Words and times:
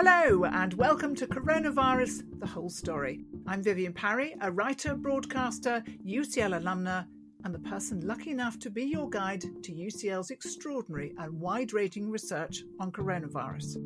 Hello, 0.00 0.44
and 0.44 0.74
welcome 0.74 1.12
to 1.16 1.26
Coronavirus 1.26 2.22
The 2.38 2.46
Whole 2.46 2.70
Story. 2.70 3.24
I'm 3.48 3.64
Vivian 3.64 3.92
Parry, 3.92 4.36
a 4.40 4.48
writer, 4.48 4.94
broadcaster, 4.94 5.82
UCL 6.06 6.62
alumna, 6.62 7.04
and 7.42 7.52
the 7.52 7.58
person 7.58 8.06
lucky 8.06 8.30
enough 8.30 8.60
to 8.60 8.70
be 8.70 8.84
your 8.84 9.10
guide 9.10 9.40
to 9.40 9.72
UCL's 9.72 10.30
extraordinary 10.30 11.14
and 11.18 11.40
wide 11.40 11.72
ranging 11.72 12.08
research 12.08 12.62
on 12.78 12.92
coronavirus. 12.92 13.78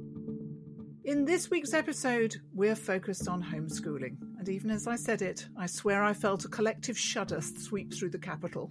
In 1.04 1.24
this 1.24 1.48
week's 1.48 1.72
episode, 1.72 2.36
we're 2.52 2.76
focused 2.76 3.26
on 3.26 3.42
homeschooling, 3.42 4.18
and 4.38 4.50
even 4.50 4.70
as 4.70 4.86
I 4.86 4.96
said 4.96 5.22
it, 5.22 5.48
I 5.56 5.64
swear 5.64 6.04
I 6.04 6.12
felt 6.12 6.44
a 6.44 6.48
collective 6.48 6.98
shudder 6.98 7.40
sweep 7.40 7.94
through 7.94 8.10
the 8.10 8.18
capital. 8.18 8.70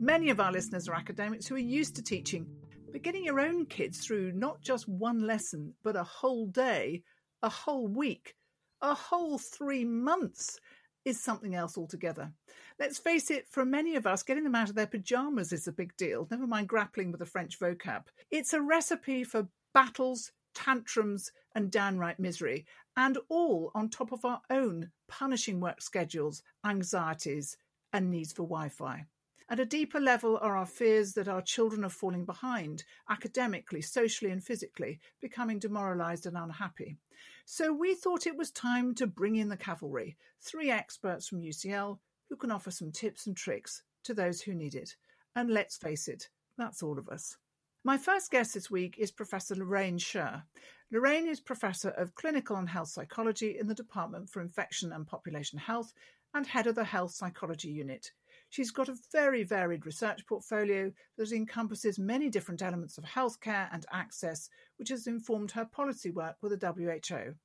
Many 0.00 0.28
of 0.28 0.40
our 0.40 0.50
listeners 0.50 0.88
are 0.88 0.96
academics 0.96 1.46
who 1.46 1.54
are 1.54 1.58
used 1.58 1.94
to 1.94 2.02
teaching 2.02 2.48
but 2.92 3.02
getting 3.02 3.24
your 3.24 3.40
own 3.40 3.66
kids 3.66 3.98
through 3.98 4.32
not 4.32 4.60
just 4.60 4.88
one 4.88 5.20
lesson, 5.20 5.74
but 5.82 5.96
a 5.96 6.02
whole 6.02 6.46
day, 6.46 7.02
a 7.42 7.48
whole 7.48 7.86
week, 7.86 8.34
a 8.82 8.94
whole 8.94 9.38
three 9.38 9.84
months 9.84 10.58
is 11.04 11.22
something 11.22 11.54
else 11.54 11.78
altogether. 11.78 12.30
Let's 12.78 12.98
face 12.98 13.30
it, 13.30 13.46
for 13.48 13.64
many 13.64 13.96
of 13.96 14.06
us, 14.06 14.22
getting 14.22 14.44
them 14.44 14.54
out 14.54 14.68
of 14.68 14.74
their 14.74 14.86
pajamas 14.86 15.52
is 15.52 15.66
a 15.66 15.72
big 15.72 15.96
deal, 15.96 16.26
never 16.30 16.46
mind 16.46 16.68
grappling 16.68 17.10
with 17.10 17.20
the 17.20 17.26
French 17.26 17.58
vocab. 17.58 18.04
It's 18.30 18.52
a 18.52 18.60
recipe 18.60 19.24
for 19.24 19.48
battles, 19.72 20.32
tantrums, 20.54 21.30
and 21.54 21.70
downright 21.70 22.18
misery, 22.18 22.66
and 22.96 23.18
all 23.28 23.70
on 23.74 23.88
top 23.88 24.12
of 24.12 24.24
our 24.24 24.40
own 24.50 24.90
punishing 25.08 25.60
work 25.60 25.80
schedules, 25.80 26.42
anxieties, 26.66 27.56
and 27.92 28.10
needs 28.10 28.32
for 28.32 28.42
Wi 28.42 28.68
Fi. 28.68 29.06
At 29.50 29.58
a 29.58 29.66
deeper 29.66 29.98
level 29.98 30.38
are 30.40 30.56
our 30.56 30.64
fears 30.64 31.14
that 31.14 31.26
our 31.26 31.42
children 31.42 31.84
are 31.84 31.90
falling 31.90 32.24
behind, 32.24 32.84
academically, 33.08 33.82
socially, 33.82 34.30
and 34.30 34.44
physically, 34.44 35.00
becoming 35.20 35.58
demoralised 35.58 36.24
and 36.24 36.36
unhappy. 36.36 36.98
So 37.46 37.72
we 37.72 37.96
thought 37.96 38.28
it 38.28 38.36
was 38.36 38.52
time 38.52 38.94
to 38.94 39.08
bring 39.08 39.34
in 39.34 39.48
the 39.48 39.56
cavalry, 39.56 40.16
three 40.40 40.70
experts 40.70 41.26
from 41.26 41.40
UCL 41.40 41.98
who 42.28 42.36
can 42.36 42.52
offer 42.52 42.70
some 42.70 42.92
tips 42.92 43.26
and 43.26 43.36
tricks 43.36 43.82
to 44.04 44.14
those 44.14 44.40
who 44.40 44.54
need 44.54 44.76
it. 44.76 44.94
And 45.34 45.50
let's 45.50 45.76
face 45.76 46.06
it, 46.06 46.28
that's 46.56 46.80
all 46.80 46.96
of 46.96 47.08
us. 47.08 47.36
My 47.82 47.98
first 47.98 48.30
guest 48.30 48.54
this 48.54 48.70
week 48.70 48.98
is 48.98 49.10
Professor 49.10 49.56
Lorraine 49.56 49.98
Sherr. 49.98 50.44
Lorraine 50.92 51.26
is 51.26 51.40
Professor 51.40 51.88
of 51.88 52.14
Clinical 52.14 52.54
and 52.54 52.68
Health 52.68 52.90
Psychology 52.90 53.58
in 53.58 53.66
the 53.66 53.74
Department 53.74 54.30
for 54.30 54.42
Infection 54.42 54.92
and 54.92 55.08
Population 55.08 55.58
Health 55.58 55.92
and 56.32 56.46
head 56.46 56.68
of 56.68 56.76
the 56.76 56.84
Health 56.84 57.10
Psychology 57.10 57.70
Unit 57.70 58.12
She's 58.50 58.72
got 58.72 58.88
a 58.88 58.98
very 59.12 59.44
varied 59.44 59.86
research 59.86 60.26
portfolio 60.26 60.92
that 61.16 61.30
encompasses 61.30 62.00
many 62.00 62.28
different 62.28 62.62
elements 62.62 62.98
of 62.98 63.04
healthcare 63.04 63.68
and 63.72 63.86
access, 63.92 64.50
which 64.76 64.88
has 64.88 65.06
informed 65.06 65.52
her 65.52 65.64
policy 65.64 66.10
work 66.10 66.36
with 66.42 66.58
the 66.58 66.72
WHO. 66.72 67.36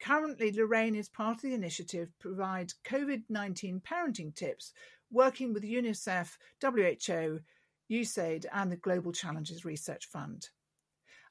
Currently, 0.00 0.52
Lorraine 0.52 0.96
is 0.96 1.08
part 1.08 1.36
of 1.36 1.42
the 1.42 1.54
initiative 1.54 2.08
to 2.08 2.28
provide 2.28 2.72
COVID 2.84 3.22
19 3.28 3.80
parenting 3.80 4.34
tips, 4.34 4.72
working 5.12 5.52
with 5.52 5.62
UNICEF, 5.62 6.36
WHO, 6.60 7.40
USAID, 7.88 8.46
and 8.52 8.72
the 8.72 8.76
Global 8.76 9.12
Challenges 9.12 9.64
Research 9.64 10.06
Fund. 10.06 10.48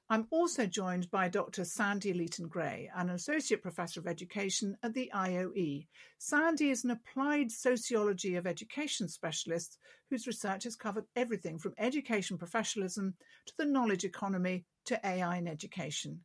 I'm 0.10 0.26
also 0.32 0.66
joined 0.66 1.12
by 1.12 1.28
Dr. 1.28 1.66
Sandy 1.66 2.14
Leaton 2.14 2.48
Gray, 2.48 2.90
an 2.96 3.10
Associate 3.10 3.62
Professor 3.62 4.00
of 4.00 4.08
Education 4.08 4.78
at 4.82 4.94
the 4.94 5.12
IOE. 5.14 5.86
Sandy 6.18 6.70
is 6.70 6.86
an 6.86 6.92
applied 6.92 7.52
sociology 7.52 8.36
of 8.36 8.48
education 8.48 9.10
specialist 9.10 9.78
whose 10.10 10.26
research 10.26 10.64
has 10.64 10.78
covered 10.78 11.04
everything 11.18 11.60
from 11.60 11.74
education 11.78 12.38
professionalism 12.38 13.16
to 13.48 13.54
the 13.58 13.66
knowledge 13.66 14.06
economy 14.06 14.64
to 14.86 14.98
AI 15.06 15.40
in 15.40 15.48
education. 15.48 16.22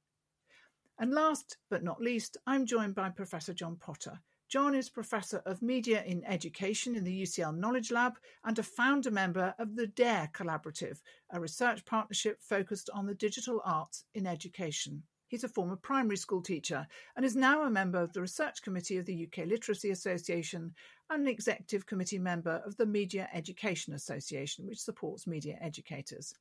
And 1.01 1.13
last 1.13 1.57
but 1.69 1.83
not 1.83 2.01
least, 2.01 2.37
I'm 2.47 2.67
joined 2.67 2.95
by 2.95 3.11
Professor 3.11 3.53
John 3.53 3.75
Potter, 3.75 4.21
John 4.53 4.75
is 4.75 4.91
Professor 4.91 5.39
of 5.47 5.63
Media 5.63 6.05
in 6.05 6.23
Education 6.27 6.95
in 6.95 7.05
the 7.05 7.23
UCL 7.23 7.57
Knowledge 7.57 7.91
Lab 7.91 8.19
and 8.45 8.59
a 8.59 8.63
founder 8.63 9.11
member 9.11 9.55
of 9.59 9.77
the 9.77 9.87
DARE 9.87 10.29
Collaborative, 10.35 10.99
a 11.31 11.41
research 11.41 11.87
partnership 11.87 12.37
focused 12.43 12.91
on 12.93 13.07
the 13.07 13.15
digital 13.15 13.63
arts 13.65 14.05
in 14.15 14.27
education. 14.27 15.05
He's 15.29 15.43
a 15.43 15.49
former 15.49 15.77
primary 15.77 16.19
school 16.19 16.43
teacher 16.43 16.87
and 17.17 17.25
is 17.25 17.35
now 17.35 17.63
a 17.63 17.71
member 17.71 17.99
of 17.99 18.13
the 18.13 18.21
Research 18.21 18.61
Committee 18.61 18.99
of 18.99 19.07
the 19.07 19.27
UK 19.27 19.47
Literacy 19.47 19.89
Association 19.89 20.75
and 21.09 21.23
an 21.23 21.29
executive 21.29 21.87
committee 21.87 22.19
member 22.19 22.61
of 22.67 22.77
the 22.77 22.85
Media 22.85 23.31
Education 23.33 23.95
Association, 23.95 24.67
which 24.67 24.81
supports 24.81 25.27
media 25.27 25.57
educators. 25.63 26.35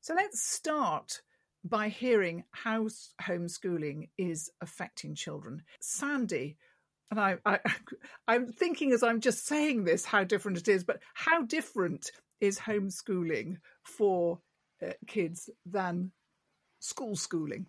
So 0.00 0.14
let's 0.14 0.42
start 0.42 1.22
by 1.62 1.90
hearing 1.90 2.42
how 2.50 2.88
homeschooling 3.22 4.08
is 4.18 4.50
affecting 4.60 5.14
children. 5.14 5.62
Sandy, 5.80 6.56
and 7.10 7.20
I, 7.20 7.36
I 7.44 7.58
I'm 8.28 8.46
thinking 8.46 8.92
as 8.92 9.02
I'm 9.02 9.20
just 9.20 9.46
saying 9.46 9.84
this 9.84 10.04
how 10.04 10.24
different 10.24 10.58
it 10.58 10.68
is, 10.68 10.84
but 10.84 11.00
how 11.14 11.42
different 11.42 12.10
is 12.40 12.58
homeschooling 12.58 13.56
for 13.82 14.40
uh, 14.82 14.92
kids 15.06 15.50
than 15.66 16.12
school 16.78 17.16
schooling? 17.16 17.66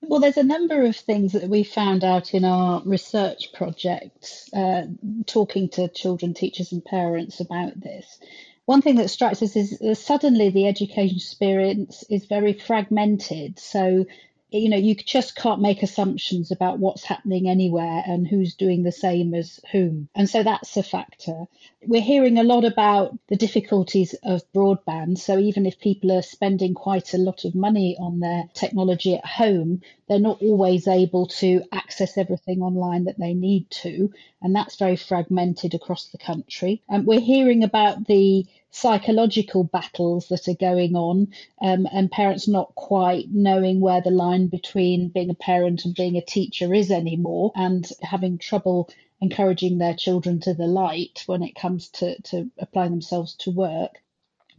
Well, 0.00 0.20
there's 0.20 0.36
a 0.36 0.44
number 0.44 0.84
of 0.84 0.96
things 0.96 1.32
that 1.32 1.48
we 1.48 1.64
found 1.64 2.04
out 2.04 2.32
in 2.32 2.44
our 2.44 2.82
research 2.84 3.52
project, 3.52 4.48
uh, 4.54 4.82
talking 5.26 5.68
to 5.70 5.88
children, 5.88 6.34
teachers, 6.34 6.72
and 6.72 6.84
parents 6.84 7.40
about 7.40 7.78
this. 7.80 8.18
One 8.64 8.80
thing 8.80 8.96
that 8.96 9.10
strikes 9.10 9.42
us 9.42 9.56
is 9.56 9.80
uh, 9.80 9.94
suddenly 9.94 10.50
the 10.50 10.68
education 10.68 11.16
experience 11.16 12.04
is 12.08 12.26
very 12.26 12.52
fragmented. 12.52 13.58
So 13.58 14.06
you 14.50 14.70
know, 14.70 14.76
you 14.76 14.94
just 14.94 15.36
can't 15.36 15.60
make 15.60 15.82
assumptions 15.82 16.50
about 16.50 16.78
what's 16.78 17.04
happening 17.04 17.48
anywhere 17.48 18.02
and 18.06 18.26
who's 18.26 18.54
doing 18.54 18.82
the 18.82 18.92
same 18.92 19.34
as 19.34 19.60
whom. 19.72 20.08
And 20.14 20.28
so 20.28 20.42
that's 20.42 20.76
a 20.76 20.82
factor. 20.82 21.44
We're 21.86 22.00
hearing 22.00 22.38
a 22.38 22.44
lot 22.44 22.64
about 22.64 23.18
the 23.28 23.36
difficulties 23.36 24.14
of 24.22 24.42
broadband. 24.54 25.18
So 25.18 25.38
even 25.38 25.66
if 25.66 25.78
people 25.78 26.12
are 26.12 26.22
spending 26.22 26.74
quite 26.74 27.12
a 27.12 27.18
lot 27.18 27.44
of 27.44 27.54
money 27.54 27.96
on 28.00 28.20
their 28.20 28.44
technology 28.54 29.14
at 29.14 29.26
home, 29.26 29.82
they're 30.08 30.18
not 30.18 30.42
always 30.42 30.88
able 30.88 31.26
to 31.26 31.62
access 31.72 32.16
everything 32.16 32.62
online 32.62 33.04
that 33.04 33.18
they 33.18 33.34
need 33.34 33.70
to. 33.70 34.12
And 34.40 34.54
that's 34.54 34.76
very 34.76 34.96
fragmented 34.96 35.74
across 35.74 36.08
the 36.08 36.18
country. 36.18 36.82
And 36.88 37.06
we're 37.06 37.20
hearing 37.20 37.62
about 37.62 38.06
the 38.06 38.46
psychological 38.70 39.64
battles 39.64 40.28
that 40.28 40.48
are 40.48 40.54
going 40.54 40.94
on 40.94 41.28
um, 41.60 41.86
and 41.92 42.10
parents 42.10 42.48
not 42.48 42.74
quite 42.74 43.26
knowing 43.30 43.80
where 43.80 44.00
the 44.00 44.10
line 44.10 44.48
between 44.48 45.08
being 45.08 45.30
a 45.30 45.34
parent 45.34 45.84
and 45.84 45.94
being 45.94 46.16
a 46.16 46.24
teacher 46.24 46.72
is 46.74 46.90
anymore 46.90 47.52
and 47.54 47.88
having 48.02 48.38
trouble 48.38 48.88
encouraging 49.20 49.78
their 49.78 49.94
children 49.94 50.40
to 50.40 50.54
the 50.54 50.66
light 50.66 51.24
when 51.26 51.42
it 51.42 51.54
comes 51.54 51.88
to, 51.88 52.20
to 52.22 52.50
applying 52.58 52.92
themselves 52.92 53.34
to 53.34 53.50
work. 53.50 54.00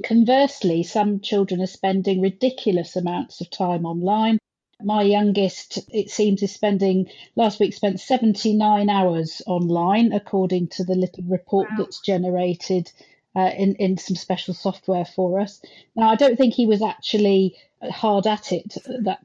Conversely, 0.03 0.83
some 0.83 1.19
children 1.19 1.61
are 1.61 1.67
spending 1.67 2.21
ridiculous 2.21 2.95
amounts 2.95 3.41
of 3.41 3.49
time 3.49 3.85
online. 3.85 4.39
My 4.81 5.01
youngest, 5.01 5.79
it 5.91 6.09
seems, 6.09 6.41
is 6.41 6.51
spending 6.51 7.09
last 7.35 7.59
week 7.59 7.73
spent 7.73 7.99
79 7.99 8.89
hours 8.89 9.41
online, 9.45 10.13
according 10.13 10.67
to 10.69 10.83
the 10.83 10.95
little 10.95 11.23
report 11.25 11.69
wow. 11.71 11.77
that's 11.79 11.99
generated 11.99 12.91
uh, 13.35 13.51
in 13.55 13.75
in 13.75 13.97
some 13.97 14.15
special 14.15 14.53
software 14.53 15.05
for 15.05 15.39
us. 15.39 15.61
Now, 15.95 16.09
I 16.09 16.15
don't 16.15 16.37
think 16.37 16.53
he 16.53 16.65
was 16.65 16.81
actually 16.81 17.55
hard 17.89 18.27
at 18.27 18.51
it 18.51 18.75
that 19.03 19.19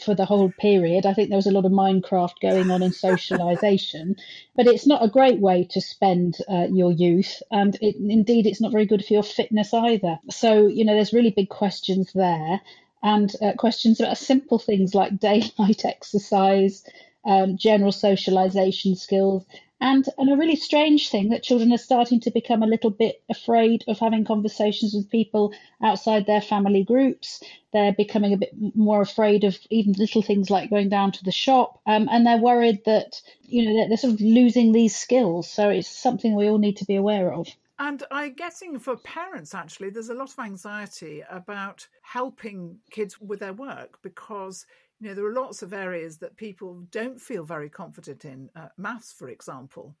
for 0.00 0.14
the 0.14 0.24
whole 0.24 0.50
period. 0.58 1.04
I 1.04 1.12
think 1.12 1.28
there 1.28 1.36
was 1.36 1.46
a 1.46 1.52
lot 1.52 1.66
of 1.66 1.72
Minecraft 1.72 2.40
going 2.40 2.70
on 2.70 2.82
and 2.82 2.94
socialization, 3.08 4.16
but 4.56 4.66
it's 4.66 4.86
not 4.86 5.04
a 5.04 5.10
great 5.10 5.40
way 5.40 5.64
to 5.72 5.80
spend 5.80 6.36
uh, 6.48 6.68
your 6.70 6.92
youth, 6.92 7.42
and 7.50 7.76
it, 7.80 7.96
indeed, 7.96 8.46
it's 8.46 8.60
not 8.60 8.72
very 8.72 8.86
good 8.86 9.04
for 9.04 9.12
your 9.12 9.22
fitness 9.22 9.74
either. 9.74 10.18
So, 10.30 10.66
you 10.66 10.84
know, 10.84 10.94
there's 10.94 11.12
really 11.12 11.30
big 11.30 11.48
questions 11.48 12.12
there, 12.14 12.60
and 13.02 13.34
uh, 13.42 13.52
questions 13.52 14.00
about 14.00 14.18
simple 14.18 14.58
things 14.58 14.94
like 14.94 15.18
daylight 15.18 15.84
exercise. 15.84 16.84
Um, 17.24 17.58
general 17.58 17.92
socialization 17.92 18.94
skills, 18.96 19.44
and, 19.80 20.08
and 20.18 20.32
a 20.32 20.36
really 20.36 20.56
strange 20.56 21.08
thing 21.08 21.28
that 21.28 21.44
children 21.44 21.72
are 21.72 21.78
starting 21.78 22.18
to 22.20 22.32
become 22.32 22.62
a 22.64 22.66
little 22.66 22.90
bit 22.90 23.22
afraid 23.28 23.84
of 23.86 24.00
having 24.00 24.24
conversations 24.24 24.92
with 24.92 25.10
people 25.10 25.52
outside 25.80 26.26
their 26.26 26.40
family 26.40 26.82
groups. 26.82 27.42
They're 27.72 27.92
becoming 27.92 28.32
a 28.32 28.38
bit 28.38 28.52
more 28.74 29.00
afraid 29.02 29.44
of 29.44 29.56
even 29.70 29.92
little 29.92 30.22
things 30.22 30.50
like 30.50 30.70
going 30.70 30.88
down 30.88 31.12
to 31.12 31.24
the 31.24 31.30
shop. 31.30 31.80
Um, 31.86 32.08
and 32.10 32.26
they're 32.26 32.38
worried 32.38 32.84
that, 32.86 33.22
you 33.42 33.66
know, 33.66 33.74
they're, 33.76 33.88
they're 33.88 33.96
sort 33.98 34.14
of 34.14 34.20
losing 34.20 34.72
these 34.72 34.96
skills. 34.96 35.48
So 35.48 35.68
it's 35.68 35.88
something 35.88 36.34
we 36.34 36.48
all 36.48 36.58
need 36.58 36.78
to 36.78 36.84
be 36.84 36.96
aware 36.96 37.32
of. 37.32 37.46
And 37.78 38.02
I'm 38.10 38.34
guessing 38.34 38.78
for 38.78 38.96
parents, 38.96 39.54
actually, 39.54 39.90
there's 39.90 40.08
a 40.08 40.14
lot 40.14 40.32
of 40.32 40.38
anxiety 40.38 41.22
about 41.30 41.86
helping 42.02 42.78
kids 42.90 43.20
with 43.20 43.38
their 43.38 43.52
work 43.52 43.98
because 44.02 44.66
you 45.00 45.08
know, 45.08 45.14
there 45.14 45.26
are 45.26 45.34
lots 45.34 45.62
of 45.62 45.72
areas 45.72 46.18
that 46.18 46.36
people 46.36 46.82
don't 46.90 47.20
feel 47.20 47.44
very 47.44 47.70
confident 47.70 48.24
in, 48.24 48.50
uh, 48.56 48.68
maths, 48.76 49.12
for 49.12 49.28
example. 49.28 49.94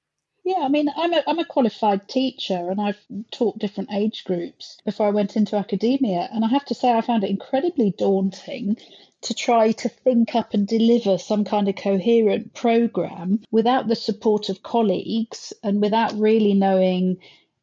Yeah, 0.44 0.62
I 0.62 0.68
mean, 0.68 0.88
I'm 0.96 1.12
a, 1.12 1.22
I'm 1.26 1.38
a 1.38 1.44
qualified 1.44 2.08
teacher 2.08 2.70
and 2.70 2.80
I've 2.80 2.98
taught 3.30 3.58
different 3.58 3.92
age 3.92 4.24
groups 4.24 4.78
before 4.84 5.06
I 5.06 5.10
went 5.10 5.36
into 5.36 5.56
academia. 5.56 6.28
And 6.32 6.44
I 6.44 6.48
have 6.48 6.64
to 6.66 6.74
say, 6.74 6.90
I 6.90 7.00
found 7.02 7.22
it 7.22 7.30
incredibly 7.30 7.94
daunting 7.96 8.76
to 9.20 9.34
try 9.34 9.72
to 9.72 9.88
think 9.88 10.34
up 10.34 10.54
and 10.54 10.66
deliver 10.66 11.18
some 11.18 11.44
kind 11.44 11.68
of 11.68 11.76
coherent 11.76 12.54
program 12.54 13.40
without 13.50 13.88
the 13.88 13.96
support 13.96 14.48
of 14.48 14.62
colleagues 14.62 15.52
and 15.62 15.80
without 15.82 16.18
really 16.18 16.54
knowing 16.54 17.18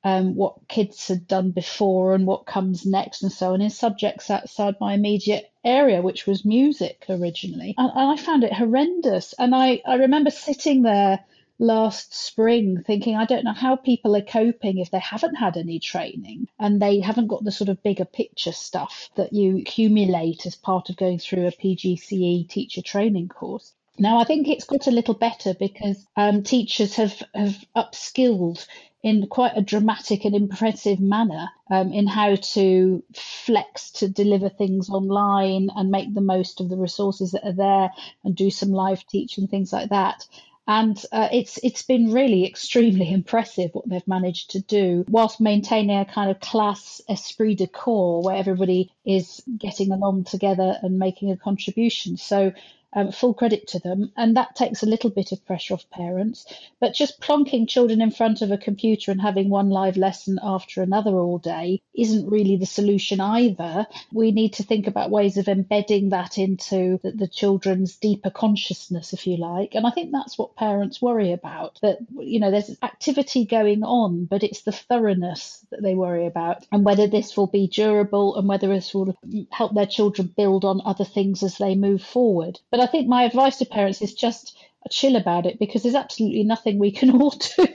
um, 0.05 0.35
what 0.35 0.67
kids 0.67 1.07
had 1.07 1.27
done 1.27 1.49
before 1.49 2.13
and 2.13 2.27
what 2.27 2.45
comes 2.45 2.85
next 2.85 3.23
and 3.23 3.31
so 3.31 3.53
on 3.53 3.61
in 3.61 3.71
subjects 3.71 4.29
outside 4.29 4.75
my 4.79 4.93
immediate 4.93 5.51
area, 5.63 5.99
which 5.99 6.27
was 6.27 6.45
music 6.45 7.03
originally. 7.09 7.73
And, 7.75 7.91
I 7.95 8.15
found 8.15 8.43
it 8.43 8.53
horrendous. 8.53 9.33
And 9.39 9.55
I, 9.55 9.81
I 9.83 9.95
remember 9.95 10.29
sitting 10.29 10.83
there 10.83 11.25
last 11.57 12.13
spring 12.13 12.83
thinking, 12.85 13.15
I 13.15 13.25
don't 13.25 13.45
know 13.45 13.53
how 13.53 13.77
people 13.77 14.15
are 14.15 14.21
coping 14.21 14.77
if 14.77 14.91
they 14.91 14.99
haven't 14.99 15.35
had 15.35 15.57
any 15.57 15.79
training 15.79 16.49
and 16.59 16.79
they 16.79 16.99
haven't 16.99 17.27
got 17.27 17.43
the 17.43 17.51
sort 17.51 17.69
of 17.69 17.81
bigger 17.81 18.05
picture 18.05 18.51
stuff 18.51 19.09
that 19.15 19.33
you 19.33 19.57
accumulate 19.57 20.45
as 20.45 20.55
part 20.55 20.91
of 20.91 20.97
going 20.97 21.17
through 21.17 21.47
a 21.47 21.51
PGCE 21.51 22.47
teacher 22.47 22.83
training 22.83 23.29
course. 23.29 23.73
Now, 23.97 24.19
I 24.19 24.25
think 24.25 24.49
it's 24.49 24.65
got 24.65 24.87
a 24.87 24.91
little 24.91 25.13
better 25.13 25.53
because 25.53 26.05
um, 26.17 26.43
teachers 26.43 26.95
have, 26.95 27.23
have 27.33 27.65
upskilled 27.75 28.67
in 29.05 29.27
quite 29.27 29.51
a 29.55 29.61
dramatic 29.61 30.25
and 30.25 30.33
impressive 30.33 30.99
manner 30.99 31.47
um, 31.69 31.93
in 31.93 32.07
how 32.07 32.35
to 32.35 33.03
flex 33.13 33.91
to 33.91 34.09
deliver 34.09 34.49
things 34.49 34.89
online 34.89 35.69
and 35.75 35.91
make 35.91 36.11
the 36.11 36.21
most 36.21 36.59
of 36.59 36.69
the 36.69 36.75
resources 36.75 37.31
that 37.31 37.45
are 37.45 37.53
there 37.53 37.91
and 38.23 38.35
do 38.35 38.49
some 38.49 38.71
live 38.71 39.05
teaching, 39.05 39.47
things 39.47 39.71
like 39.71 39.91
that. 39.91 40.25
And 40.67 40.99
uh, 41.11 41.29
it's 41.31 41.59
it's 41.61 41.83
been 41.83 42.13
really 42.13 42.47
extremely 42.47 43.11
impressive 43.19 43.69
what 43.73 43.87
they've 43.87 44.07
managed 44.07 44.49
to 44.51 44.59
do 44.59 45.05
whilst 45.07 45.39
maintaining 45.39 45.99
a 45.99 46.05
kind 46.05 46.31
of 46.31 46.39
class 46.39 46.99
esprit 47.07 47.53
de 47.53 47.67
corps 47.67 48.23
where 48.23 48.35
everybody 48.35 48.91
is 49.05 49.43
getting 49.59 49.91
along 49.91 50.23
together 50.23 50.79
and 50.81 50.97
making 50.97 51.29
a 51.29 51.37
contribution. 51.37 52.17
So 52.17 52.53
um, 52.95 53.11
full 53.11 53.33
credit 53.33 53.67
to 53.67 53.79
them. 53.79 54.11
And 54.15 54.35
that 54.37 54.55
takes 54.55 54.81
a 54.81 54.87
little 54.87 55.09
bit 55.09 55.31
of 55.31 55.45
pressure 55.45 55.75
off 55.75 55.89
parents. 55.89 56.45
But 56.79 56.95
just 56.95 57.21
plonking 57.21 57.67
children 57.67 58.01
in 58.01 58.11
front 58.11 58.41
of 58.41 58.51
a 58.51 58.57
computer 58.57 59.11
and 59.11 59.21
having 59.21 59.49
one 59.49 59.69
live 59.69 59.97
lesson 59.97 60.39
after 60.41 60.81
another 60.81 61.11
all 61.11 61.37
day 61.37 61.81
isn't 61.93 62.29
really 62.29 62.55
the 62.55 62.65
solution 62.65 63.19
either. 63.19 63.85
We 64.13 64.31
need 64.31 64.53
to 64.53 64.63
think 64.63 64.87
about 64.87 65.11
ways 65.11 65.37
of 65.37 65.47
embedding 65.47 66.09
that 66.09 66.37
into 66.37 66.99
the, 67.03 67.11
the 67.11 67.27
children's 67.27 67.97
deeper 67.97 68.29
consciousness, 68.29 69.13
if 69.13 69.27
you 69.27 69.37
like. 69.37 69.75
And 69.75 69.85
I 69.85 69.91
think 69.91 70.11
that's 70.11 70.37
what 70.37 70.55
parents 70.55 71.01
worry 71.01 71.33
about 71.33 71.79
that, 71.81 71.99
you 72.17 72.39
know, 72.39 72.51
there's 72.51 72.77
activity 72.81 73.45
going 73.45 73.83
on, 73.83 74.25
but 74.25 74.43
it's 74.43 74.61
the 74.61 74.71
thoroughness 74.71 75.65
that 75.71 75.81
they 75.81 75.95
worry 75.95 76.25
about 76.25 76.65
and 76.71 76.85
whether 76.85 77.07
this 77.07 77.35
will 77.35 77.47
be 77.47 77.67
durable 77.67 78.35
and 78.37 78.47
whether 78.47 78.67
this 78.67 78.93
will 78.93 79.17
help 79.51 79.73
their 79.73 79.85
children 79.85 80.33
build 80.35 80.63
on 80.63 80.81
other 80.85 81.03
things 81.03 81.43
as 81.43 81.57
they 81.57 81.75
move 81.75 82.01
forward. 82.01 82.59
But 82.71 82.79
I 82.85 82.87
think 82.87 83.07
my 83.07 83.23
advice 83.23 83.57
to 83.57 83.65
parents 83.65 83.99
is 84.03 84.13
just 84.13 84.55
chill 84.91 85.15
about 85.15 85.47
it 85.47 85.57
because 85.57 85.81
there's 85.81 85.95
absolutely 85.95 86.43
nothing 86.43 86.77
we 86.77 86.91
can 86.91 87.09
all 87.19 87.31
do. 87.31 87.67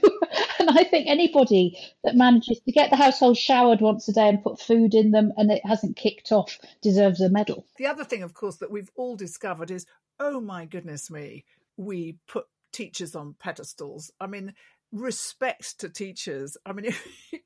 and 0.59 0.69
I 0.69 0.85
think 0.85 1.07
anybody 1.09 1.77
that 2.05 2.15
manages 2.15 2.61
to 2.61 2.71
get 2.71 2.91
the 2.91 2.95
household 2.95 3.37
showered 3.37 3.81
once 3.81 4.07
a 4.07 4.13
day 4.13 4.29
and 4.29 4.41
put 4.41 4.61
food 4.61 4.93
in 4.93 5.11
them 5.11 5.33
and 5.35 5.51
it 5.51 5.65
hasn't 5.65 5.97
kicked 5.97 6.31
off 6.31 6.57
deserves 6.81 7.19
a 7.19 7.29
medal. 7.29 7.65
The 7.77 7.87
other 7.87 8.05
thing, 8.05 8.23
of 8.23 8.33
course, 8.33 8.55
that 8.57 8.71
we've 8.71 8.89
all 8.95 9.17
discovered 9.17 9.69
is 9.69 9.85
oh 10.17 10.39
my 10.39 10.65
goodness 10.65 11.11
me, 11.11 11.43
we 11.75 12.15
put 12.25 12.45
teachers 12.71 13.13
on 13.13 13.35
pedestals. 13.37 14.11
I 14.21 14.27
mean, 14.27 14.53
respect 14.91 15.79
to 15.79 15.89
teachers. 15.89 16.57
I 16.65 16.73
mean, 16.73 16.93
you 17.31 17.39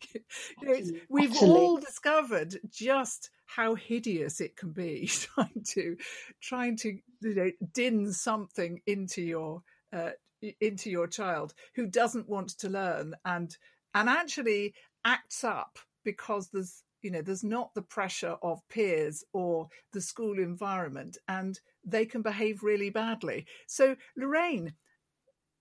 know, 0.63 0.79
we've 1.09 1.31
Absolutely. 1.31 1.61
all 1.61 1.77
discovered 1.77 2.59
just 2.69 3.29
how 3.45 3.75
hideous 3.75 4.41
it 4.41 4.57
can 4.57 4.71
be 4.71 5.07
trying 5.35 5.63
to 5.63 5.97
trying 6.41 6.77
to 6.77 6.97
you 7.21 7.35
know 7.35 7.51
din 7.73 8.11
something 8.11 8.81
into 8.87 9.21
your 9.21 9.61
uh, 9.93 10.11
into 10.59 10.89
your 10.89 11.07
child 11.07 11.53
who 11.75 11.87
doesn't 11.87 12.29
want 12.29 12.49
to 12.49 12.69
learn 12.69 13.13
and 13.23 13.57
and 13.93 14.09
actually 14.09 14.73
acts 15.05 15.43
up 15.43 15.77
because 16.03 16.49
there's 16.49 16.83
you 17.01 17.11
know 17.11 17.21
there's 17.21 17.43
not 17.43 17.73
the 17.73 17.81
pressure 17.81 18.35
of 18.41 18.67
peers 18.67 19.23
or 19.31 19.69
the 19.93 20.01
school 20.01 20.39
environment 20.39 21.17
and 21.27 21.59
they 21.85 22.05
can 22.05 22.21
behave 22.21 22.63
really 22.63 22.89
badly 22.89 23.45
so 23.67 23.95
lorraine 24.17 24.73